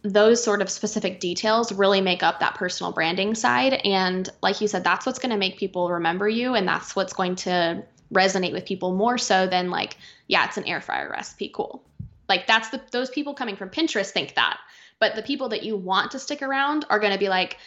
[0.03, 3.75] those sort of specific details really make up that personal branding side.
[3.85, 7.13] And like you said, that's what's going to make people remember you and that's what's
[7.13, 11.51] going to resonate with people more so than like, yeah, it's an air fryer recipe,
[11.53, 11.85] cool.
[12.29, 14.59] Like that's the those people coming from Pinterest think that.
[15.01, 17.59] But the people that you want to stick around are going to be like,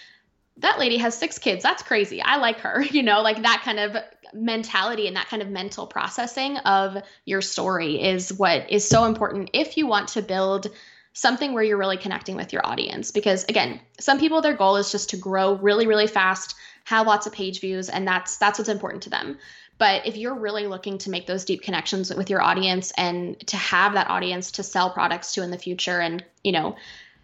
[0.57, 1.63] that lady has six kids.
[1.63, 2.21] That's crazy.
[2.21, 2.83] I like her.
[2.93, 3.97] You know, like that kind of
[4.33, 9.49] mentality and that kind of mental processing of your story is what is so important
[9.53, 10.67] if you want to build
[11.13, 13.11] something where you're really connecting with your audience.
[13.11, 17.25] Because again, some people their goal is just to grow really, really fast, have lots
[17.25, 19.37] of page views, and that's that's what's important to them.
[19.77, 23.57] But if you're really looking to make those deep connections with your audience and to
[23.57, 26.75] have that audience to sell products to in the future and, you know,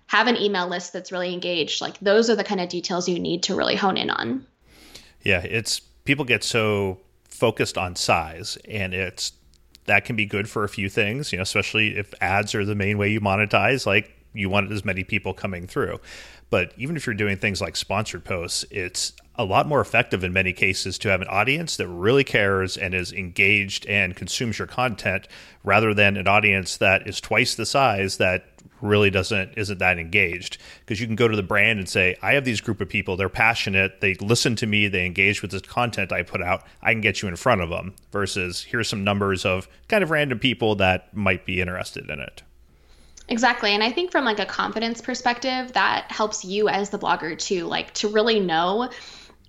[0.08, 3.20] have an email list that's really engaged, like those are the kind of details you
[3.20, 4.46] need to really hone in on.
[5.22, 7.00] Yeah, it's people get so
[7.30, 9.34] focused on size and it's
[9.90, 12.76] that can be good for a few things, you know, especially if ads are the
[12.76, 16.00] main way you monetize, like you want as many people coming through.
[16.52, 20.32] But even if you're doing things like sponsored posts, it's a lot more effective in
[20.32, 24.68] many cases to have an audience that really cares and is engaged and consumes your
[24.68, 25.28] content
[25.64, 28.49] rather than an audience that is twice the size that
[28.82, 30.58] really doesn't isn't that engaged.
[30.80, 33.16] Because you can go to the brand and say i have these group of people
[33.16, 36.92] they're passionate they listen to me they engage with the content i put out i
[36.92, 40.40] can get you in front of them versus here's some numbers of kind of random
[40.40, 42.44] people that might be interested in it.
[43.28, 47.38] Exactly and i think from like a confidence perspective that helps you as the blogger
[47.38, 48.90] too like to really know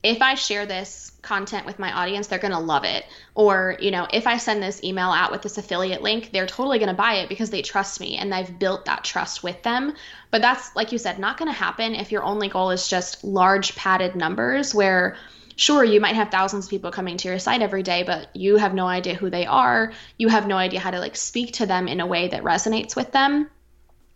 [0.02, 3.04] if I share this content with my audience, they're going to love it.
[3.34, 6.78] Or, you know, if I send this email out with this affiliate link, they're totally
[6.78, 9.94] going to buy it because they trust me and I've built that trust with them.
[10.30, 13.22] But that's, like you said, not going to happen if your only goal is just
[13.24, 15.16] large padded numbers where,
[15.56, 18.56] sure, you might have thousands of people coming to your site every day, but you
[18.56, 19.92] have no idea who they are.
[20.16, 22.96] You have no idea how to like speak to them in a way that resonates
[22.96, 23.50] with them.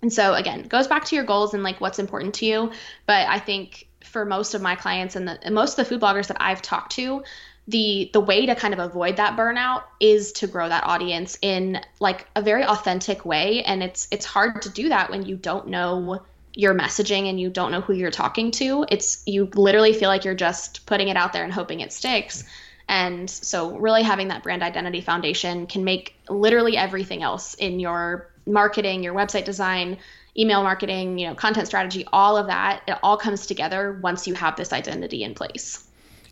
[0.01, 2.73] And so, again, it goes back to your goals and like what's important to you.
[3.07, 6.01] But I think for most of my clients and, the, and most of the food
[6.01, 7.25] bloggers that I've talked to,
[7.67, 11.81] the the way to kind of avoid that burnout is to grow that audience in
[11.99, 13.62] like a very authentic way.
[13.62, 17.51] And it's it's hard to do that when you don't know your messaging and you
[17.51, 18.85] don't know who you're talking to.
[18.90, 22.45] It's you literally feel like you're just putting it out there and hoping it sticks.
[22.87, 28.31] And so really having that brand identity foundation can make literally everything else in your
[28.47, 29.97] marketing your website design
[30.37, 34.35] email marketing, you know, content strategy, all of that, it all comes together once you
[34.35, 35.87] have this identity in place.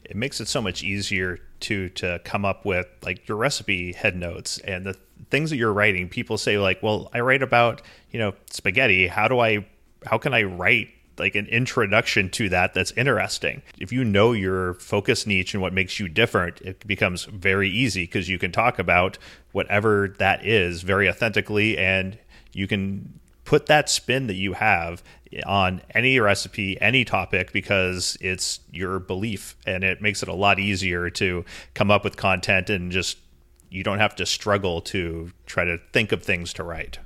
[0.04, 4.16] It makes it so much easier to to come up with like your recipe head
[4.16, 4.96] notes and the
[5.30, 6.08] things that you're writing.
[6.08, 9.06] People say like, "Well, I write about, you know, spaghetti.
[9.06, 9.64] How do I
[10.04, 10.88] how can I write
[11.18, 13.62] like an introduction to that that's interesting.
[13.78, 18.04] If you know your focus niche and what makes you different, it becomes very easy
[18.04, 19.18] because you can talk about
[19.52, 22.18] whatever that is very authentically and
[22.52, 23.20] you can
[23.52, 25.02] put that spin that you have
[25.44, 30.58] on any recipe, any topic, because it's your belief and it makes it a lot
[30.58, 33.18] easier to come up with content and just
[33.68, 36.98] you don't have to struggle to try to think of things to write.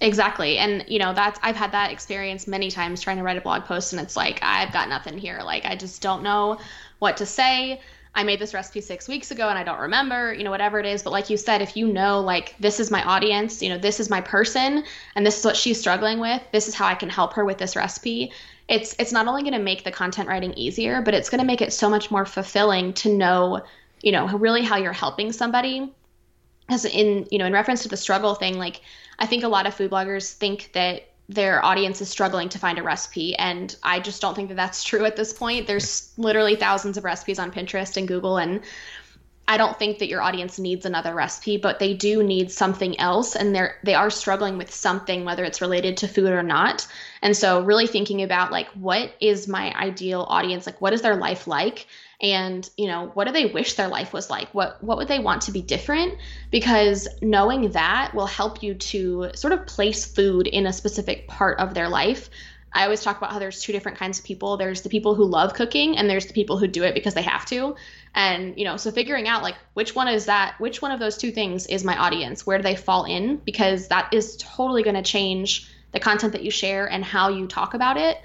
[0.00, 0.58] Exactly.
[0.58, 3.64] And you know, that's I've had that experience many times trying to write a blog
[3.64, 5.40] post and it's like I've got nothing here.
[5.42, 6.58] Like I just don't know
[7.00, 7.80] what to say.
[8.16, 10.86] I made this recipe six weeks ago and I don't remember, you know, whatever it
[10.86, 11.02] is.
[11.02, 13.98] But like you said, if you know, like, this is my audience, you know, this
[13.98, 14.84] is my person
[15.16, 17.58] and this is what she's struggling with, this is how I can help her with
[17.58, 18.30] this recipe.
[18.68, 21.46] It's it's not only going to make the content writing easier, but it's going to
[21.46, 23.62] make it so much more fulfilling to know,
[24.00, 25.92] you know, really how you're helping somebody.
[26.70, 28.80] As in, you know, in reference to the struggle thing, like
[29.18, 32.78] I think a lot of food bloggers think that their audience is struggling to find
[32.78, 35.66] a recipe and i just don't think that that's true at this point.
[35.66, 38.60] There's literally thousands of recipes on pinterest and google and
[39.48, 43.36] i don't think that your audience needs another recipe but they do need something else
[43.36, 46.86] and they're they are struggling with something whether it's related to food or not.
[47.22, 50.66] And so really thinking about like what is my ideal audience?
[50.66, 51.86] Like what is their life like?
[52.20, 54.48] And you know what do they wish their life was like?
[54.54, 56.18] What what would they want to be different?
[56.50, 61.58] Because knowing that will help you to sort of place food in a specific part
[61.58, 62.30] of their life.
[62.76, 64.56] I always talk about how there's two different kinds of people.
[64.56, 67.22] There's the people who love cooking and there's the people who do it because they
[67.22, 67.76] have to.
[68.14, 71.16] And, you know, so figuring out like which one is that, which one of those
[71.16, 72.46] two things is my audience?
[72.46, 73.36] Where do they fall in?
[73.38, 77.46] Because that is totally going to change the content that you share and how you
[77.46, 78.18] talk about it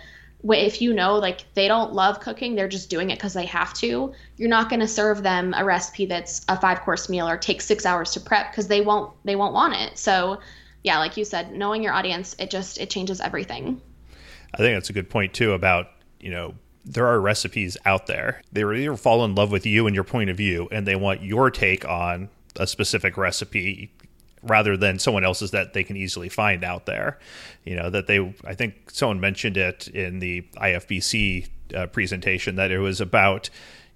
[0.43, 3.73] if you know like they don't love cooking they're just doing it because they have
[3.73, 7.37] to you're not going to serve them a recipe that's a five course meal or
[7.37, 10.39] takes six hours to prep because they won't they won't want it so
[10.83, 13.81] yeah like you said knowing your audience it just it changes everything
[14.53, 15.87] i think that's a good point too about
[16.19, 16.53] you know
[16.85, 20.29] there are recipes out there they either fall in love with you and your point
[20.29, 23.91] of view and they want your take on a specific recipe
[24.43, 27.19] rather than someone else's that they can easily find out there.
[27.63, 32.71] You know, that they, I think someone mentioned it in the IFBC uh, presentation that
[32.71, 33.49] it was about,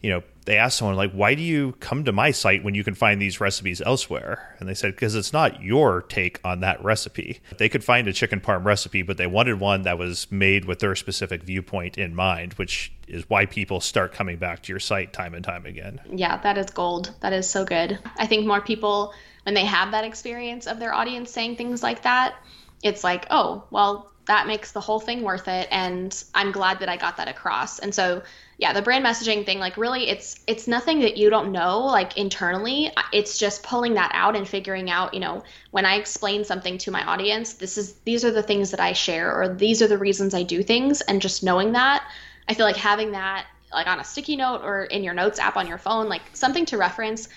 [0.04, 2.84] you know, they asked someone, like, why do you come to my site when you
[2.84, 4.56] can find these recipes elsewhere?
[4.60, 7.40] And they said, because it's not your take on that recipe.
[7.58, 10.80] They could find a chicken parm recipe, but they wanted one that was made with
[10.80, 15.14] their specific viewpoint in mind, which is why people start coming back to your site
[15.14, 16.02] time and time again.
[16.14, 17.14] Yeah, that is gold.
[17.22, 17.98] That is so good.
[18.18, 19.14] I think more people
[19.44, 22.36] when they have that experience of their audience saying things like that,
[22.82, 26.90] it's like, oh, well, that makes the whole thing worth it and i'm glad that
[26.90, 28.22] i got that across and so
[28.58, 32.18] yeah the brand messaging thing like really it's it's nothing that you don't know like
[32.18, 32.92] internally.
[33.12, 36.92] It's just pulling that out and figuring out you know when i explain something to
[36.92, 39.98] my audience this is these are the things that i share or these are the
[39.98, 41.02] reasons i do things.
[41.02, 42.08] And just knowing that
[42.48, 45.58] i feel like having that like on a sticky note or in your notes app
[45.58, 47.28] on your phone like something to reference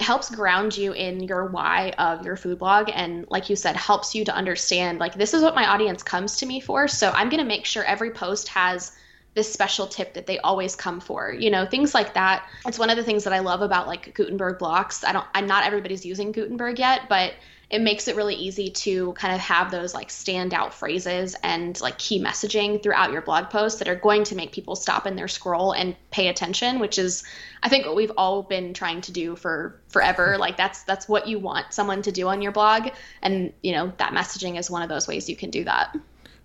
[0.00, 4.14] helps ground you in your why of your food blog and like you said helps
[4.14, 6.86] you to understand like this is what my audience comes to me for.
[6.86, 8.92] So i'm going to make sure every post has
[9.36, 12.48] this special tip that they always come for you know things like that.
[12.66, 15.04] It's one of the things that i love about like gutenberg blocks.
[15.04, 17.34] I don't i'm not everybody's using gutenberg yet but
[17.68, 21.98] it makes it really easy to kind of have those like standout phrases and like
[21.98, 25.26] key messaging throughout your blog posts that are going to make people stop in their
[25.26, 27.24] scroll and pay attention which is
[27.62, 30.34] i think what we've all been trying to do for forever.
[30.34, 30.40] Hmm.
[30.40, 32.88] Like that's that's what you want someone to do on your blog.
[33.22, 35.96] And you know that messaging is one of those ways you can do that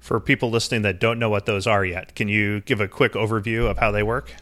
[0.01, 3.13] for people listening that don't know what those are yet can you give a quick
[3.13, 4.33] overview of how they work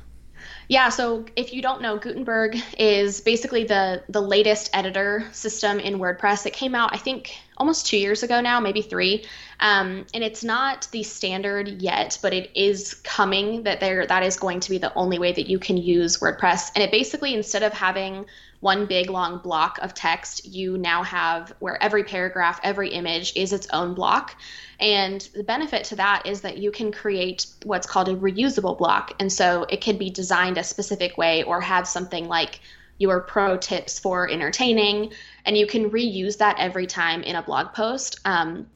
[0.70, 5.98] yeah, so if you don't know, Gutenberg is basically the the latest editor system in
[5.98, 6.46] WordPress.
[6.46, 9.26] It came out, I think, almost two years ago now, maybe three.
[9.60, 13.64] Um, and it's not the standard yet, but it is coming.
[13.64, 16.70] That there, that is going to be the only way that you can use WordPress.
[16.76, 18.28] And it basically, instead of having
[18.62, 23.54] one big long block of text, you now have where every paragraph, every image is
[23.54, 24.36] its own block.
[24.80, 29.14] And the benefit to that is that you can create what's called a reusable block.
[29.20, 32.60] And so it can be designed a specific way or have something like
[33.00, 35.14] your pro tips for entertaining,
[35.46, 38.20] and you can reuse that every time in a blog post.
[38.26, 38.68] Um,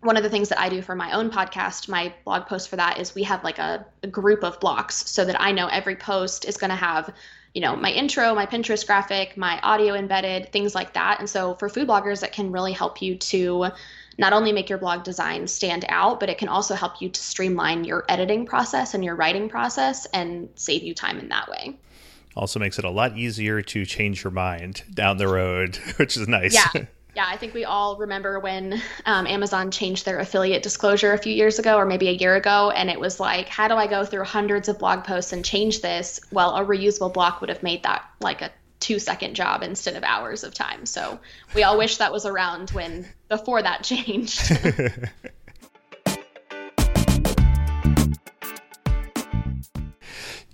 [0.00, 2.76] one of the things that I do for my own podcast, my blog post for
[2.76, 5.96] that is we have like a, a group of blocks so that I know every
[5.96, 7.14] post is going to have,
[7.54, 11.18] you know, my intro, my Pinterest graphic, my audio embedded, things like that.
[11.18, 13.66] And so for food bloggers, that can really help you to
[14.18, 17.20] not only make your blog design stand out, but it can also help you to
[17.20, 21.76] streamline your editing process and your writing process and save you time in that way.
[22.34, 26.28] Also makes it a lot easier to change your mind down the road, which is
[26.28, 26.54] nice.
[26.54, 26.84] Yeah.
[27.14, 31.34] Yeah, I think we all remember when um, Amazon changed their affiliate disclosure a few
[31.34, 34.06] years ago, or maybe a year ago, and it was like, how do I go
[34.06, 36.20] through hundreds of blog posts and change this?
[36.30, 38.50] Well, a reusable block would have made that like a
[38.80, 40.86] two second job instead of hours of time.
[40.86, 41.20] So
[41.54, 44.50] we all wish that was around when before that changed.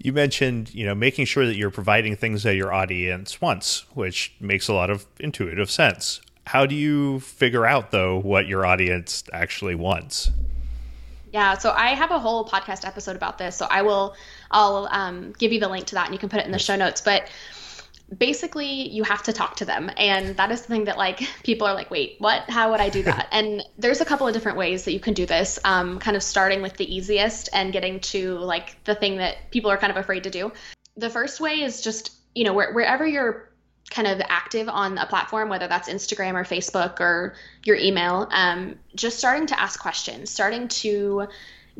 [0.00, 4.32] you mentioned you know making sure that you're providing things that your audience wants which
[4.40, 9.22] makes a lot of intuitive sense how do you figure out though what your audience
[9.34, 10.30] actually wants?
[11.30, 14.16] Yeah so i have a whole podcast episode about this so i will
[14.51, 16.59] i'll um, give you the link to that and you can put it in the
[16.59, 17.28] show notes but
[18.16, 21.74] basically you have to talk to them and that is something that like people are
[21.74, 22.49] like wait what?
[22.49, 23.28] How would i do that?
[23.32, 26.22] And there's a couple of different ways that you can do this um, kind of
[26.22, 29.99] starting with the easiest and getting to like the thing that people are kind of
[29.99, 30.51] afraid to do.
[30.96, 33.51] The first way is just you know where, wherever you're
[33.91, 37.34] kind of active on a platform whether that's instagram or facebook or
[37.64, 41.26] your email um, just starting to ask questions starting to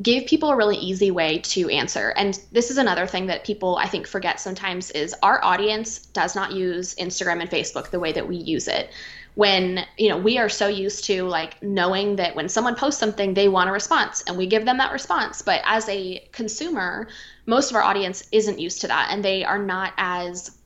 [0.01, 2.11] give people a really easy way to answer.
[2.11, 6.35] And this is another thing that people I think forget sometimes is our audience does
[6.35, 8.91] not use Instagram and Facebook the way that we use it.
[9.35, 13.35] When, you know, we are so used to like knowing that when someone posts something,
[13.35, 15.43] they want a response and we give them that response.
[15.43, 17.09] But as a consumer,
[17.47, 20.58] most of our audience isn't used to that and they are not as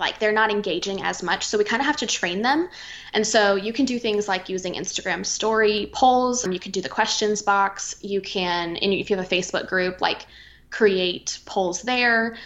[0.00, 2.68] like they're not engaging as much so we kind of have to train them.
[3.12, 6.88] And so you can do things like using instagram story polls you can do the
[6.88, 10.26] questions box you can and if you have a facebook group like
[10.70, 12.36] create polls there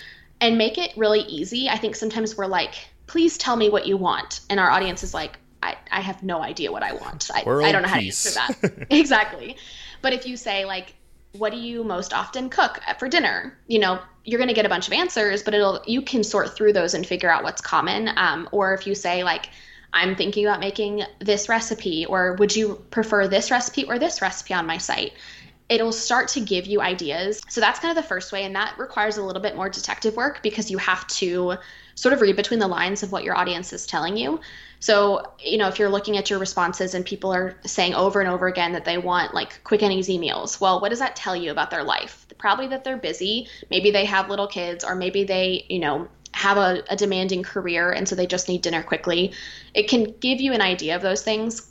[0.40, 1.68] and make it really easy.
[1.68, 2.74] I think sometimes we're like
[3.06, 6.42] please tell me what you want and our audience is like i, I have no
[6.42, 7.30] idea what i want.
[7.32, 8.86] I, I don't know how to answer that.
[8.90, 9.56] Exactly.
[10.02, 10.94] But if you say like
[11.32, 13.58] what do you most often cook uh, for dinner?
[13.66, 16.56] You know you're going to get a bunch of answers but it'll you can sort
[16.56, 18.10] through those and figure out what's common.
[18.16, 19.50] Um, or if you say like
[19.92, 24.54] i'm thinking about making this recipe or would you prefer this recipe or this recipe
[24.54, 25.12] on my site?
[25.68, 27.40] It'll start to give you ideas.
[27.48, 30.14] So that's kind of the first way and that requires a little bit more detective
[30.16, 31.54] work because you have to
[31.94, 34.40] sort of read between the lines of what your audience is telling you.
[34.80, 38.28] So, you know, if you're looking at your responses and people are saying over and
[38.28, 41.34] over again that they want like quick and easy meals, well, what does that tell
[41.34, 42.23] you about their life?
[42.44, 43.48] Probably that they're busy.
[43.70, 47.90] Maybe they have little kids, or maybe they, you know, have a, a demanding career
[47.90, 49.32] and so they just need dinner quickly.
[49.72, 51.70] It can give you an idea of those things.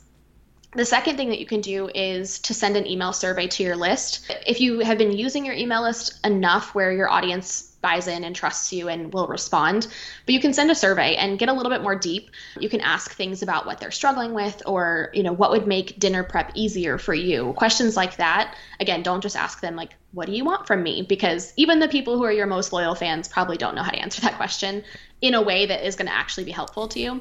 [0.74, 3.76] The second thing that you can do is to send an email survey to your
[3.76, 4.28] list.
[4.48, 8.34] If you have been using your email list enough where your audience buys in and
[8.34, 9.86] trusts you and will respond.
[10.24, 12.30] But you can send a survey and get a little bit more deep.
[12.58, 15.98] You can ask things about what they're struggling with or, you know, what would make
[15.98, 17.52] dinner prep easier for you.
[17.58, 18.56] Questions like that.
[18.80, 21.02] Again, don't just ask them like, what do you want from me?
[21.02, 23.98] Because even the people who are your most loyal fans probably don't know how to
[23.98, 24.82] answer that question
[25.20, 27.20] in a way that is going to actually be helpful to you.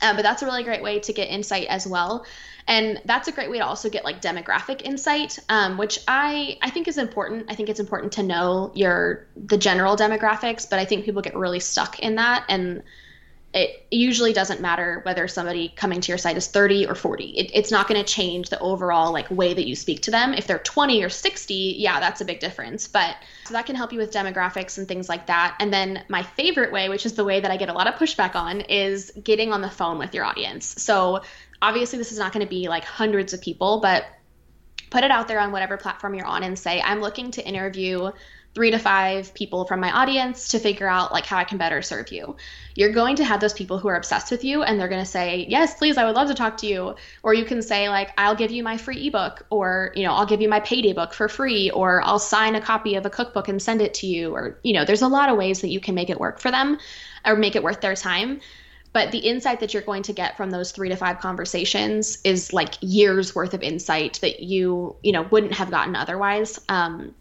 [0.00, 2.24] Uh, but that's a really great way to get insight as well.
[2.66, 6.70] And that's a great way to also get like demographic insight um, which i i
[6.70, 7.46] think is important.
[7.48, 11.34] I think it's important to know your the general demographics but i think people get
[11.34, 12.82] really stuck in that and
[13.52, 17.50] it usually doesn't matter whether somebody coming to your site is 30 or 40 it,
[17.52, 20.32] it's not going to change the overall like way that you speak to them.
[20.32, 22.86] If they're 20 or 60 yeah that's a big difference.
[22.86, 25.56] But so that can help you with demographics and things like that.
[25.58, 27.94] And then my favorite way which is the way that i get a lot of
[27.94, 30.80] pushback on is getting on the phone with your audience.
[30.82, 31.22] So
[31.60, 34.04] obviously this is not going to be like hundreds of people, but
[34.90, 38.10] put it out there on whatever platform you're on and say, I'm looking to interview
[38.54, 41.82] three to five people from my audience to figure out like how I can better
[41.82, 42.36] serve you.
[42.74, 45.10] You're going to have those people who are obsessed with you and they're going to
[45.10, 48.10] say, "Yes, please, I would love to talk to you." Or you can say like,
[48.18, 51.14] "I'll give you my free ebook," or, you know, "I'll give you my paid ebook
[51.14, 54.34] for free," or "I'll sign a copy of a cookbook and send it to you."
[54.34, 56.50] Or, you know, there's a lot of ways that you can make it work for
[56.50, 56.78] them
[57.24, 58.40] or make it worth their time
[58.92, 62.52] but the insight that you're going to get from those three to five conversations is
[62.52, 67.14] like years worth of insight that you you know wouldn't have gotten otherwise um,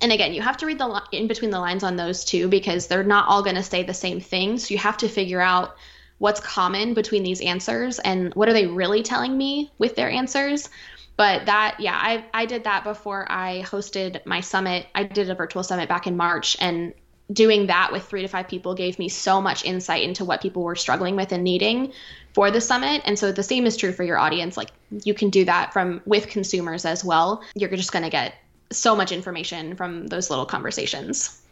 [0.00, 2.86] and again you have to read the in between the lines on those too because
[2.86, 4.58] they're not all going to say the same thing.
[4.58, 5.76] So you have to figure out
[6.18, 10.68] what's common between these answers and what are they really telling me with their answers.
[11.16, 14.86] But that yeah i i did that before i hosted my summit.
[14.94, 16.92] I did a virtual summit back in march and
[17.32, 20.62] doing that with three to five people gave me so much insight into what people
[20.62, 21.92] were struggling with and needing
[22.32, 23.02] for the summit.
[23.04, 24.56] And so the same is true for your audience.
[24.56, 24.70] Like
[25.02, 27.42] you can do that from with consumers as well.
[27.54, 28.34] You're just going to get
[28.70, 31.42] so much information from those little conversations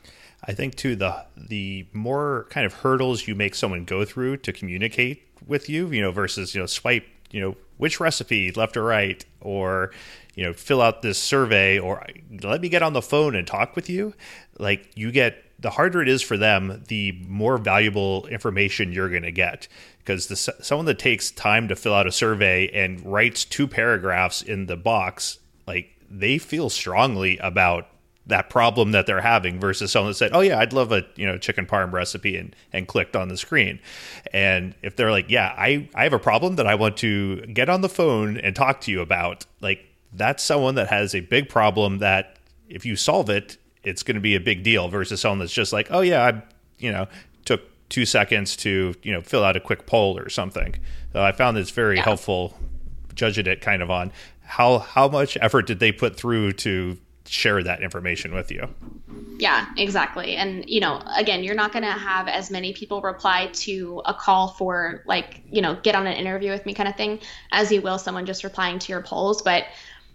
[0.45, 4.53] i think too the the more kind of hurdles you make someone go through to
[4.53, 8.85] communicate with you you know versus you know swipe you know which recipe left or
[8.85, 9.91] right or
[10.35, 12.05] you know fill out this survey or
[12.43, 14.15] let me get on the phone and talk with you
[14.59, 19.23] like you get the harder it is for them, the more valuable information you're going
[19.23, 19.69] to get.
[19.99, 24.43] Because the, someone that takes time to fill out a survey and writes two paragraphs
[24.43, 25.39] in the box,
[26.11, 27.89] they feel strongly about
[28.27, 31.27] that problem that they're having versus someone that said, "Oh yeah, I'd love a you
[31.27, 33.81] know chicken parm recipe," and and clicked on the screen.
[34.33, 37.69] And if they're like, "Yeah, I I have a problem that I want to get
[37.69, 41.49] on the phone and talk to you about," like that's someone that has a big
[41.49, 42.37] problem that
[42.69, 45.73] if you solve it, it's going to be a big deal versus someone that's just
[45.73, 46.43] like, oh yeah, I
[46.79, 47.07] you know
[47.45, 50.75] took two seconds to you know fill out a quick poll or something.
[51.13, 52.05] So I found this very yeah.
[52.05, 52.59] helpful,
[53.15, 54.13] judging it kind of on
[54.45, 58.69] how how much effort did they put through to share that information with you.
[59.39, 60.37] Yeah, exactly.
[60.37, 64.15] And you know, again, you're not going to have as many people reply to a
[64.15, 67.21] call for like, you know, get on an interview with me kind of thing
[67.51, 69.65] as you will someone just replying to your polls, but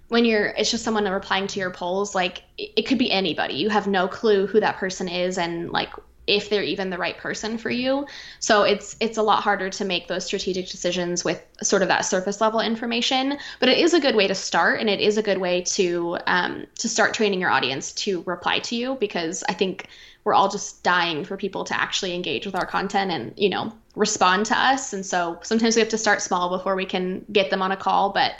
[0.09, 3.53] when you're it's just someone replying to your polls like it, it could be anybody
[3.53, 5.93] you have no clue who that person is and like
[6.29, 8.05] if they're even the right person for you
[8.39, 12.01] so it's it's a lot harder to make those strategic decisions with sort of that
[12.05, 15.23] surface level information but it is a good way to start and it is a
[15.23, 19.53] good way to um, to start training your audience to reply to you because i
[19.53, 19.87] think
[20.23, 23.73] we're all just dying for people to actually engage with our content and you know
[23.95, 27.49] respond to us and so sometimes we have to start small before we can get
[27.49, 28.35] them on a call but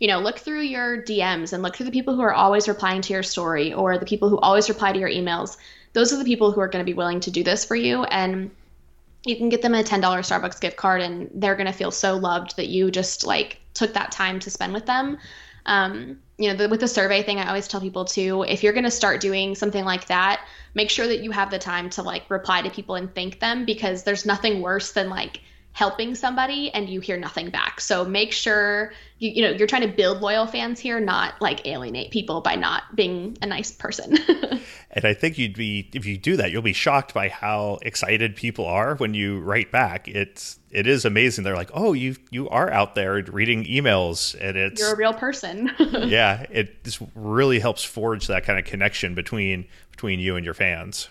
[0.00, 3.02] you know, look through your DMs and look through the people who are always replying
[3.02, 5.58] to your story or the people who always reply to your emails.
[5.92, 8.04] Those are the people who are going to be willing to do this for you.
[8.04, 8.50] And
[9.24, 12.16] you can get them a $10 Starbucks gift card and they're going to feel so
[12.16, 15.18] loved that you just like took that time to spend with them.
[15.66, 18.72] Um, you know, the, with the survey thing, I always tell people too, if you're
[18.72, 22.02] going to start doing something like that, make sure that you have the time to
[22.02, 26.70] like reply to people and thank them because there's nothing worse than like helping somebody
[26.72, 27.80] and you hear nothing back.
[27.80, 31.66] So make sure you you know you're trying to build loyal fans here, not like
[31.66, 34.18] alienate people by not being a nice person.
[34.90, 38.34] and I think you'd be if you do that, you'll be shocked by how excited
[38.34, 40.08] people are when you write back.
[40.08, 41.44] It's it is amazing.
[41.44, 45.14] They're like, "Oh, you you are out there reading emails, and it's you're a real
[45.14, 50.44] person." yeah, it just really helps forge that kind of connection between between you and
[50.44, 51.08] your fans.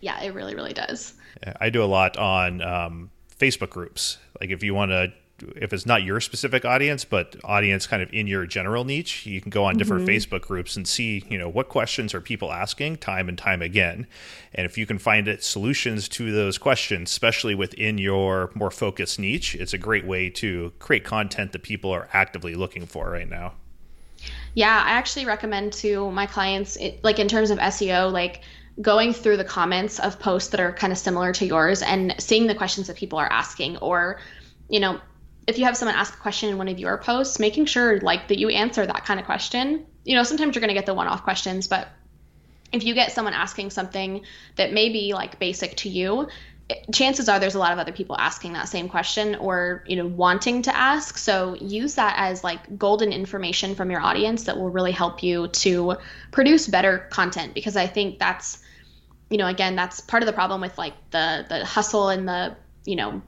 [0.00, 1.14] Yeah, it really really does.
[1.60, 4.18] I do a lot on um, Facebook groups.
[4.40, 5.12] Like if you want to
[5.56, 9.40] if it's not your specific audience, but audience kind of in your general niche, you
[9.40, 10.14] can go on different mm-hmm.
[10.14, 14.06] Facebook groups and see, you know, what questions are people asking time and time again.
[14.54, 19.18] And if you can find it solutions to those questions, especially within your more focused
[19.18, 23.28] niche, it's a great way to create content that people are actively looking for right
[23.28, 23.54] now.
[24.54, 28.42] Yeah, I actually recommend to my clients, it, like in terms of SEO, like
[28.80, 32.46] going through the comments of posts that are kind of similar to yours and seeing
[32.46, 34.18] the questions that people are asking or
[34.68, 34.98] you know
[35.46, 38.28] if you have someone ask a question in one of your posts making sure like
[38.28, 39.86] that you answer that kind of question.
[40.04, 41.88] You know sometimes you're going to get the one-off questions but
[42.72, 44.22] if you get someone asking something
[44.56, 46.28] that may be like basic to you
[46.92, 50.06] chances are there's a lot of other people asking that same question or you know
[50.06, 51.18] wanting to ask.
[51.18, 55.48] So use that as like golden information from your audience that will really help you
[55.48, 55.96] to
[56.30, 58.58] produce better content because i think that's
[59.30, 62.56] you know again that's part of the problem with like the the hustle and the
[62.84, 63.22] you know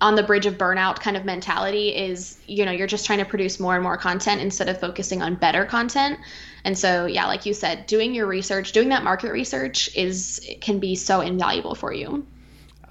[0.00, 3.24] on the bridge of burnout kind of mentality is you know you're just trying to
[3.24, 6.18] produce more and more content instead of focusing on better content
[6.64, 10.78] and so yeah like you said doing your research doing that market research is can
[10.78, 12.26] be so invaluable for you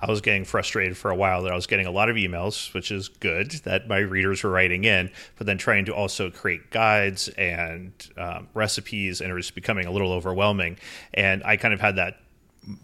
[0.04, 2.74] I was getting frustrated for a while that I was getting a lot of emails,
[2.74, 6.72] which is good that my readers were writing in, but then trying to also create
[6.72, 10.78] guides and um, recipes, and it was becoming a little overwhelming.
[11.14, 12.18] And I kind of had that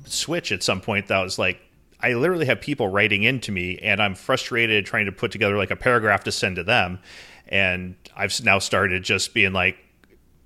[0.05, 1.59] switch at some point that was like,
[2.01, 5.71] I literally have people writing into me, and I'm frustrated trying to put together like
[5.71, 6.99] a paragraph to send to them.
[7.47, 9.77] And I've now started just being like,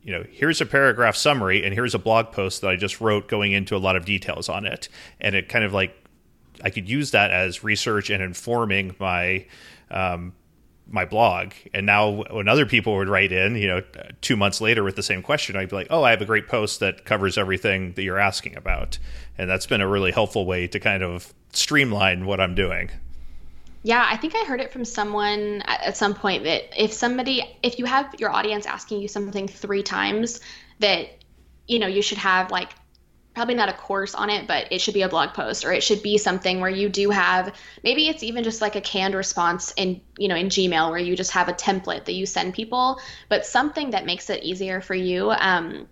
[0.01, 3.27] you know, here's a paragraph summary, and here's a blog post that I just wrote
[3.27, 4.89] going into a lot of details on it.
[5.21, 5.95] And it kind of like,
[6.63, 9.45] I could use that as research and informing my
[9.91, 10.33] um,
[10.93, 11.53] my blog.
[11.73, 13.81] And now when other people would write in, you know,
[14.21, 16.47] two months later with the same question, I'd be like, oh, I have a great
[16.47, 18.99] post that covers everything that you're asking about.
[19.37, 22.91] And that's been a really helpful way to kind of streamline what I'm doing.
[23.81, 27.79] Yeah, I think I heard it from someone at some point that if somebody, if
[27.79, 30.39] you have your audience asking you something three times,
[30.79, 31.09] that,
[31.67, 32.69] you know, you should have like
[33.33, 35.83] probably not a course on it, but it should be a blog post or it
[35.83, 37.53] should be something where you do have
[37.83, 41.15] maybe it's even just like a canned response in you know in Gmail where you
[41.15, 44.95] just have a template that you send people, but something that makes it easier for
[44.95, 45.31] you.
[45.31, 45.87] Um,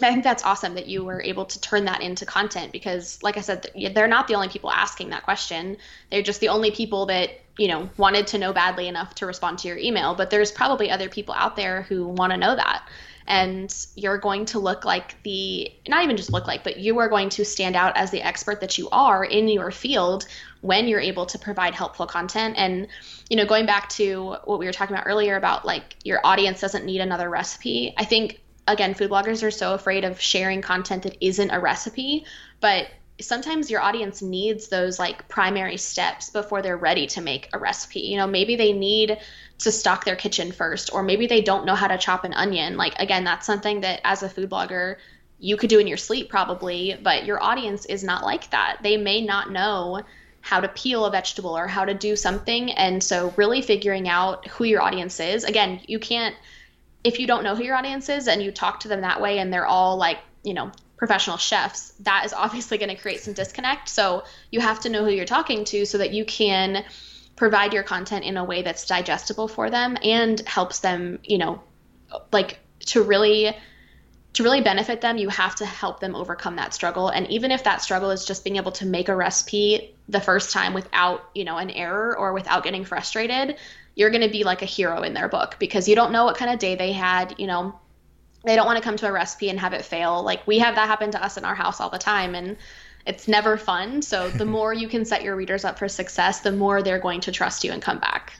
[0.00, 3.36] I think that's awesome that you were able to turn that into content because, like
[3.36, 5.76] I said, they're not the only people asking that question.
[6.10, 9.58] They're just the only people that you know wanted to know badly enough to respond
[9.60, 10.14] to your email.
[10.14, 12.86] But there's probably other people out there who want to know that
[13.28, 17.08] and you're going to look like the not even just look like but you are
[17.08, 20.26] going to stand out as the expert that you are in your field
[20.62, 22.54] when you're able to provide helpful content.
[22.58, 22.88] And
[23.28, 26.60] you know going back to what we were talking about earlier about like your audience
[26.60, 31.02] doesn't need another recipe i think again food bloggers are so afraid of sharing content
[31.02, 32.24] that isn't a recipe
[32.60, 32.88] but
[33.20, 38.00] sometimes your audience needs those like primary steps before they're ready to make a recipe.
[38.00, 39.18] You know, maybe they need
[39.58, 42.76] to stock their kitchen first, or maybe they don't know how to chop an onion.
[42.76, 44.96] Like, again, that's something that as a food blogger,
[45.40, 48.78] you could do in your sleep probably, but your audience is not like that.
[48.82, 50.02] They may not know
[50.40, 52.70] how to peel a vegetable or how to do something.
[52.72, 55.42] And so, really figuring out who your audience is.
[55.44, 56.36] Again, you can't,
[57.02, 59.38] if you don't know who your audience is and you talk to them that way
[59.38, 63.32] and they're all like, you know, professional chefs, that is obviously going to create some
[63.32, 63.88] disconnect.
[63.88, 66.84] So you have to know who you're talking to so that you can
[67.36, 71.62] provide your content in a way that's digestible for them and helps them, you know,
[72.32, 73.54] like to really
[74.34, 77.08] to really benefit them, you have to help them overcome that struggle.
[77.08, 80.52] And even if that struggle is just being able to make a recipe the first
[80.52, 83.56] time without, you know, an error or without getting frustrated,
[83.94, 86.36] you're going to be like a hero in their book because you don't know what
[86.36, 87.78] kind of day they had, you know,
[88.44, 90.22] they don't want to come to a recipe and have it fail.
[90.22, 92.56] Like we have that happen to us in our house all the time and
[93.06, 94.02] it's never fun.
[94.02, 97.20] So the more you can set your readers up for success, the more they're going
[97.22, 98.34] to trust you and come back.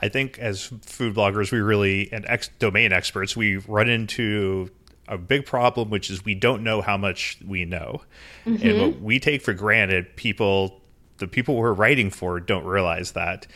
[0.00, 4.70] I think as food bloggers, we really and ex- domain experts, we run into
[5.08, 8.02] a big problem, which is we don't know how much we know,
[8.44, 8.66] mm-hmm.
[8.66, 10.80] and what we take for granted, people,
[11.18, 13.46] the people we're writing for, don't realize that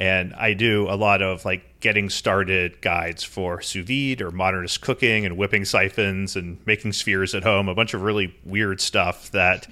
[0.00, 4.80] and I do a lot of like getting started guides for sous vide or modernist
[4.80, 9.30] cooking and whipping siphons and making spheres at home, a bunch of really weird stuff
[9.32, 9.66] that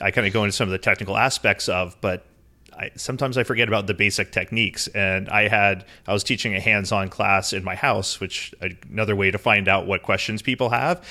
[0.00, 2.26] I kind of go into some of the technical aspects of, but
[2.76, 4.86] I, sometimes I forget about the basic techniques.
[4.88, 8.54] And I had I was teaching a hands-on class in my house, which
[8.90, 11.04] another way to find out what questions people have.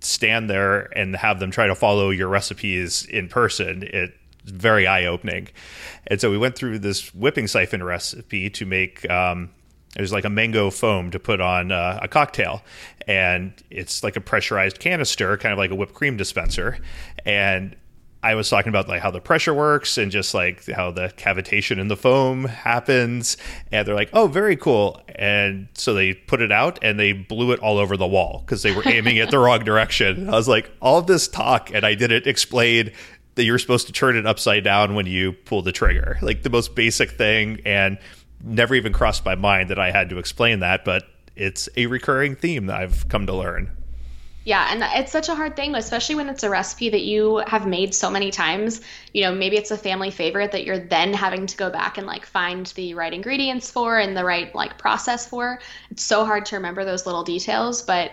[0.00, 3.82] Stand there and have them try to follow your recipes in person.
[3.82, 4.14] It
[4.50, 5.48] very eye opening.
[6.06, 9.08] And so we went through this whipping siphon recipe to make.
[9.10, 9.50] Um,
[9.94, 12.62] there's like a mango foam to put on uh, a cocktail,
[13.08, 16.78] and it's like a pressurized canister, kind of like a whipped cream dispenser.
[17.24, 17.74] And
[18.22, 21.78] I was talking about like how the pressure works and just like how the cavitation
[21.78, 23.38] in the foam happens.
[23.72, 25.00] And they're like, oh, very cool.
[25.08, 28.62] And so they put it out and they blew it all over the wall because
[28.62, 30.28] they were aiming it the wrong direction.
[30.28, 32.92] I was like, all this talk, and I didn't explain
[33.40, 36.18] that you're supposed to turn it upside down when you pull the trigger.
[36.20, 37.62] Like the most basic thing.
[37.64, 37.98] And
[38.44, 40.84] never even crossed my mind that I had to explain that.
[40.84, 41.04] But
[41.36, 43.70] it's a recurring theme that I've come to learn.
[44.44, 47.66] Yeah, and it's such a hard thing, especially when it's a recipe that you have
[47.66, 48.82] made so many times.
[49.14, 52.06] You know, maybe it's a family favorite that you're then having to go back and
[52.06, 55.60] like find the right ingredients for and the right like process for.
[55.90, 58.12] It's so hard to remember those little details, but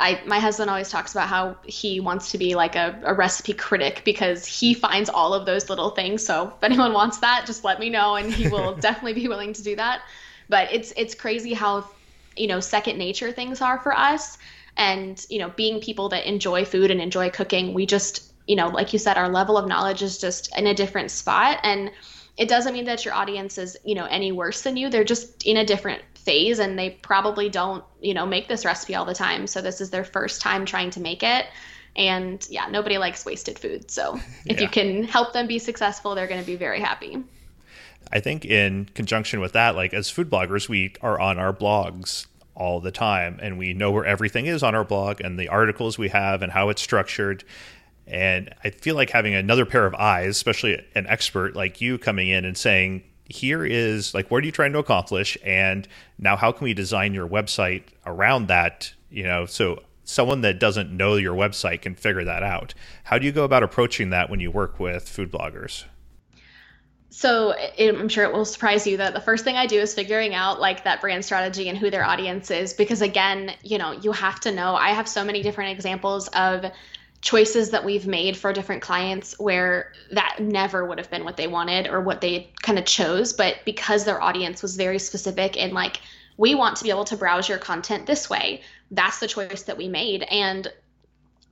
[0.00, 3.52] I my husband always talks about how he wants to be like a, a recipe
[3.52, 6.24] critic because he finds all of those little things.
[6.24, 9.52] So if anyone wants that, just let me know and he will definitely be willing
[9.52, 10.02] to do that.
[10.48, 11.88] But it's it's crazy how
[12.36, 14.38] you know second nature things are for us
[14.76, 18.68] and you know being people that enjoy food and enjoy cooking we just you know
[18.68, 21.90] like you said our level of knowledge is just in a different spot and
[22.36, 25.44] it doesn't mean that your audience is you know any worse than you they're just
[25.44, 29.14] in a different phase and they probably don't you know make this recipe all the
[29.14, 29.46] time.
[29.46, 31.46] So this is their first time trying to make it.
[31.96, 33.90] And yeah nobody likes wasted food.
[33.90, 34.14] So
[34.46, 34.62] if yeah.
[34.62, 37.22] you can help them be successful they're going to be very happy.
[38.12, 42.26] I think in conjunction with that like as food bloggers we are on our blogs
[42.54, 45.96] all the time and we know where everything is on our blog and the articles
[45.96, 47.44] we have and how it's structured.
[48.06, 52.28] And i feel like having another pair of eyes especially an expert like you coming
[52.28, 55.38] in and saying here is like what are you trying to accomplish?
[55.44, 55.86] And
[56.18, 58.92] now how can we design your website around that?
[59.10, 62.74] You know so someone that doesn't know your website can figure that out.
[63.04, 65.84] How do you go about approaching that when you work with food bloggers?
[67.12, 70.32] So i'm sure it will surprise you that the first thing i do is figuring
[70.32, 72.72] out like that brand strategy and who their audience is.
[72.72, 74.74] Because again you know you have to know.
[74.74, 76.64] I have so many different examples of
[77.22, 81.46] choices that we've made for different clients where that never would have been what they
[81.46, 85.72] wanted or what they kind of chose but because their audience was very specific and
[85.72, 86.00] like
[86.38, 89.76] we want to be able to browse your content this way that's the choice that
[89.76, 90.68] we made and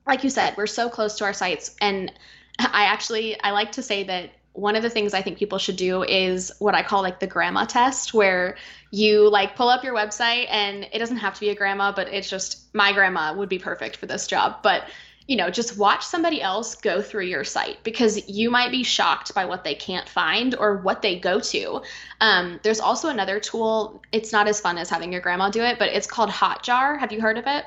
[0.07, 2.11] like you said we're so close to our sites and
[2.59, 5.77] i actually i like to say that one of the things I think people should
[5.77, 8.57] do is what I call like the grandma test, where
[8.91, 12.09] you like pull up your website and it doesn't have to be a grandma, but
[12.09, 14.57] it's just my grandma would be perfect for this job.
[14.61, 14.83] But
[15.29, 19.31] you know, just watch somebody else go through your site because you might be shocked
[19.35, 21.83] by what they can't find or what they go to.
[22.19, 24.01] Um, there's also another tool.
[24.11, 26.97] It's not as fun as having your grandma do it, but it's called Hotjar.
[26.99, 27.63] Have you heard of it?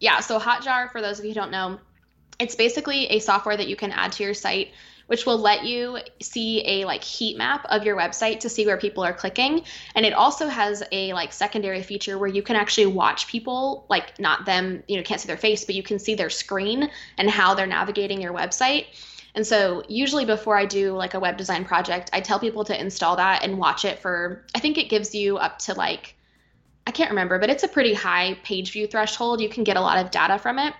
[0.00, 0.20] Yeah.
[0.20, 1.78] So Hotjar, for those of you who don't know,
[2.38, 4.72] it's basically a software that you can add to your site
[5.06, 8.76] which will let you see a like heat map of your website to see where
[8.76, 9.62] people are clicking
[9.94, 14.18] and it also has a like secondary feature where you can actually watch people like
[14.18, 17.28] not them you know can't see their face but you can see their screen and
[17.30, 18.86] how they're navigating your website
[19.34, 22.80] and so usually before I do like a web design project, I tell people to
[22.80, 26.14] install that and watch it for I think it gives you up to like
[26.86, 29.40] I can't remember, but it's a pretty high page view threshold.
[29.40, 30.74] You can get a lot of data from it.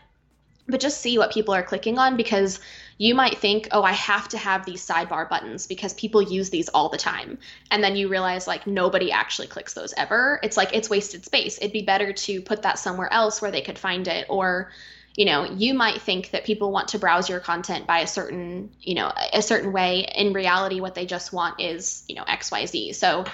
[0.68, 2.60] But just see what people are clicking on because
[2.96, 6.68] you might think, oh, I have to have these sidebar buttons because people use these
[6.68, 7.38] all the time.
[7.70, 10.38] And then you realize like nobody actually clicks those ever.
[10.42, 11.58] It's like it's wasted space.
[11.58, 14.70] It'd be better to put that somewhere else where they could find it or
[15.16, 18.70] you know you might think that people want to browse your content by a certain
[18.80, 22.96] you know a certain way in reality what they just want is you know xyz
[22.96, 23.24] so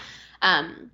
[0.42, 0.90] um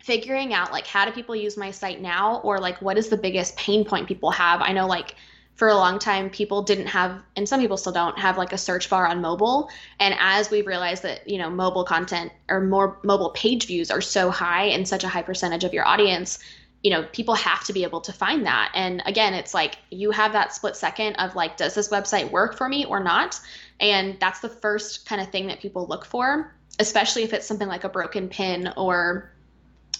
[0.00, 3.16] figuring out like how do people use my site now or like what is the
[3.16, 5.14] biggest pain point people have i know like
[5.54, 8.58] for a long time people didn't have and some people still don't have like a
[8.58, 9.70] search bar on mobile.
[10.00, 14.00] And as we've realized that you know mobile content or more mobile page views are
[14.00, 16.38] so high and such a high percentage of your audience
[16.82, 18.72] you know people have to be able to find that.
[18.74, 22.56] And again it's like you have that split second of like does this website work
[22.56, 23.38] for me or not?
[23.78, 27.68] And that's the first kind of thing that people look for especially if it's something
[27.68, 29.30] like a broken pin or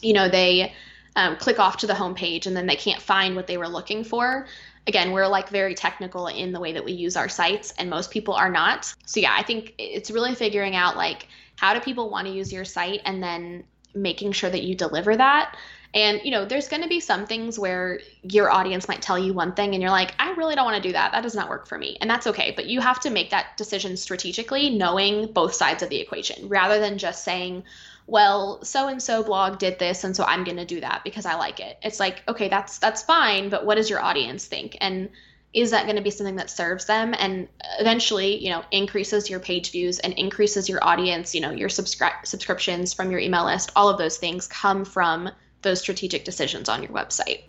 [0.01, 0.73] you know they
[1.15, 4.05] um, click off to the homepage and then they can't find what they were looking
[4.05, 4.47] for
[4.87, 8.11] again, we're like very technical in the way that we use our sites, and most
[8.11, 8.93] people are not.
[9.07, 12.53] So, yeah, I think it's really figuring out like how do people want to use
[12.53, 13.65] your site and then
[13.95, 15.57] making sure that you deliver that.
[15.95, 19.35] And, you know, there's going to be some things where your audience might tell you
[19.35, 21.13] one thing and you're like, I really don't want to do that.
[21.13, 21.99] That does not work for me.
[22.01, 22.55] And that's okay.
[22.57, 26.81] But you have to make that decision strategically, knowing both sides of the equation rather
[26.81, 27.65] than just saying,
[28.07, 31.27] well, so and so blog did this and so I'm going to do that because
[31.27, 31.79] I like it.
[31.83, 34.77] It's like, okay, that's that's fine, but what does your audience think?
[34.81, 35.09] And
[35.55, 37.47] is that going to be something that serves them and
[37.79, 42.25] eventually, you know, increases your page views and increases your audience, you know, your subscri-
[42.25, 45.31] subscriptions from your email list, all of those things come from
[45.61, 47.43] those strategic decisions on your website.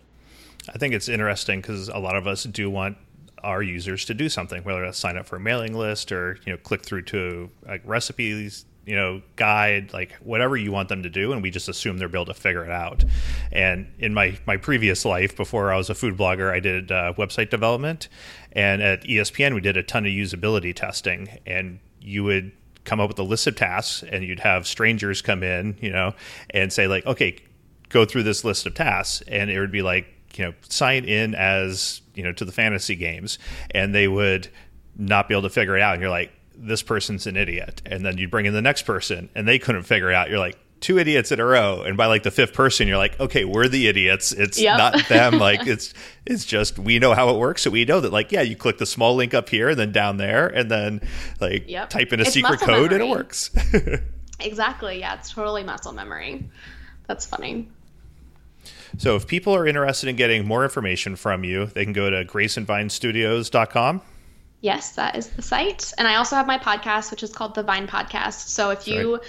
[0.68, 2.98] I think it's interesting because a lot of us do want
[3.42, 6.52] our users to do something, whether that's sign up for a mailing list or you
[6.52, 11.08] know click through to like recipes you know guide like whatever you want them to
[11.08, 13.04] do and we just assume they're able to figure it out.
[13.52, 17.12] And in my my previous life before i was a food blogger i did uh,
[17.16, 18.08] website development.
[18.52, 21.28] And at espn we did a ton of usability testing.
[21.46, 22.52] And you would
[22.84, 26.12] come up with a list of tasks and you'd have strangers come in you know
[26.50, 27.38] and say like okay
[27.88, 29.22] go through this list of tasks.
[29.28, 32.96] And it would be like you know sign in as you know to the fantasy
[32.96, 33.38] games.
[33.70, 34.48] And they would
[34.96, 35.94] not be able to figure it out.
[35.94, 37.82] And you're like this person's an idiot.
[37.86, 40.30] And then you bring in the next person and they couldn't figure it out.
[40.30, 41.82] You're like, two idiots in a row.
[41.82, 44.32] And by like the fifth person, you're like, okay, we're the idiots.
[44.32, 44.76] It's yep.
[44.76, 45.38] not them.
[45.38, 45.94] like it's
[46.26, 47.62] it's just we know how it works.
[47.62, 49.92] So we know that like, yeah, you click the small link up here and then
[49.92, 51.00] down there and then
[51.40, 51.88] like yep.
[51.90, 52.94] type in a it's secret code memory.
[52.94, 53.50] and it works.
[54.40, 55.00] exactly.
[55.00, 56.48] Yeah, it's totally muscle memory.
[57.06, 57.68] That's funny.
[58.98, 62.24] So if people are interested in getting more information from you, they can go to
[62.24, 64.02] graceandvinestudios.com.
[64.64, 65.92] Yes, that is the site.
[65.98, 68.48] And I also have my podcast, which is called the Vine Podcast.
[68.48, 69.22] So if you right.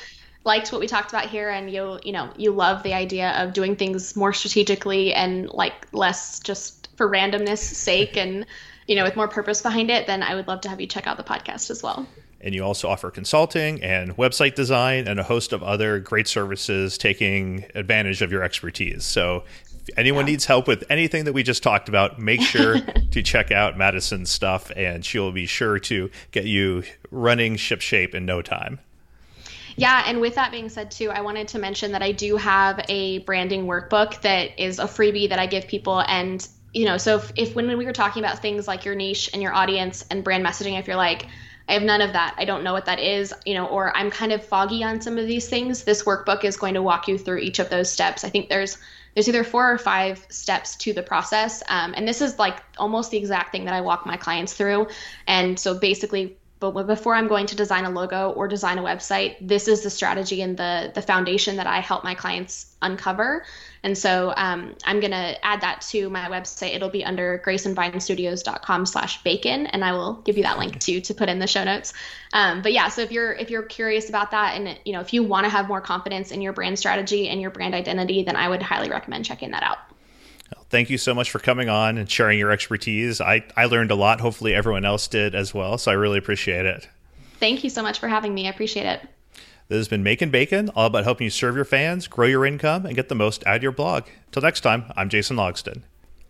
[0.45, 3.51] liked what we talked about here and you you know you love the idea of
[3.51, 8.45] doing things more strategically and like less just for randomness sake and
[8.87, 11.05] you know with more purpose behind it, then I would love to have you check
[11.05, 12.07] out the podcast as well.
[12.39, 16.97] And you also offer consulting and website design and a host of other great services
[16.97, 19.03] taking advantage of your expertise.
[19.03, 19.43] So
[19.87, 20.33] if anyone yeah.
[20.33, 22.79] needs help with anything that we just talked about, make sure
[23.11, 28.15] to check out Madison's stuff, and she will be sure to get you running shipshape
[28.15, 28.79] in no time.
[29.77, 32.83] Yeah, and with that being said, too, I wanted to mention that I do have
[32.87, 35.99] a branding workbook that is a freebie that I give people.
[35.99, 39.29] And, you know, so if, if when we were talking about things like your niche
[39.33, 41.27] and your audience and brand messaging, if you're like,
[41.67, 42.35] I have none of that.
[42.37, 45.17] I don't know what that is, you know, or I'm kind of foggy on some
[45.17, 45.83] of these things.
[45.83, 48.23] This workbook is going to walk you through each of those steps.
[48.23, 48.77] I think there's
[49.15, 51.63] there's either four or five steps to the process.
[51.69, 54.87] Um, and this is like almost the exact thing that I walk my clients through.
[55.25, 59.35] And so basically, but before I'm going to design a logo or design a website,
[59.41, 63.45] this is the strategy and the the foundation that I help my clients uncover.
[63.85, 66.73] And so um, I'm going to add that to my website.
[66.73, 69.67] It'll be under graceandvinestudios.com slash bacon.
[69.67, 71.93] And I will give you that link too to put in the show notes.
[72.33, 75.13] Um, but yeah, so if you're, if you're curious about that and, you know, if
[75.13, 78.35] you want to have more confidence in your brand strategy and your brand identity, then
[78.35, 79.77] I would highly recommend checking that out.
[80.71, 83.21] Thank you so much for coming on and sharing your expertise.
[83.21, 84.19] I, I learned a lot.
[84.19, 85.77] Hopefully, everyone else did as well.
[85.77, 86.89] So I really appreciate it.
[87.39, 88.47] Thank you so much for having me.
[88.47, 89.01] I appreciate it.
[89.67, 92.85] This has been Making Bacon, all about helping you serve your fans, grow your income,
[92.85, 94.03] and get the most out of your blog.
[94.31, 95.81] Till next time, I'm Jason Logsdon.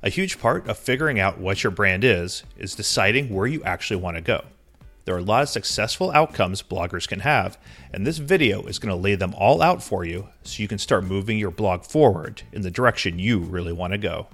[0.02, 4.00] A huge part of figuring out what your brand is is deciding where you actually
[4.00, 4.46] want to go.
[5.04, 7.58] There are a lot of successful outcomes bloggers can have,
[7.92, 10.78] and this video is going to lay them all out for you so you can
[10.78, 14.28] start moving your blog forward in the direction you really want to go.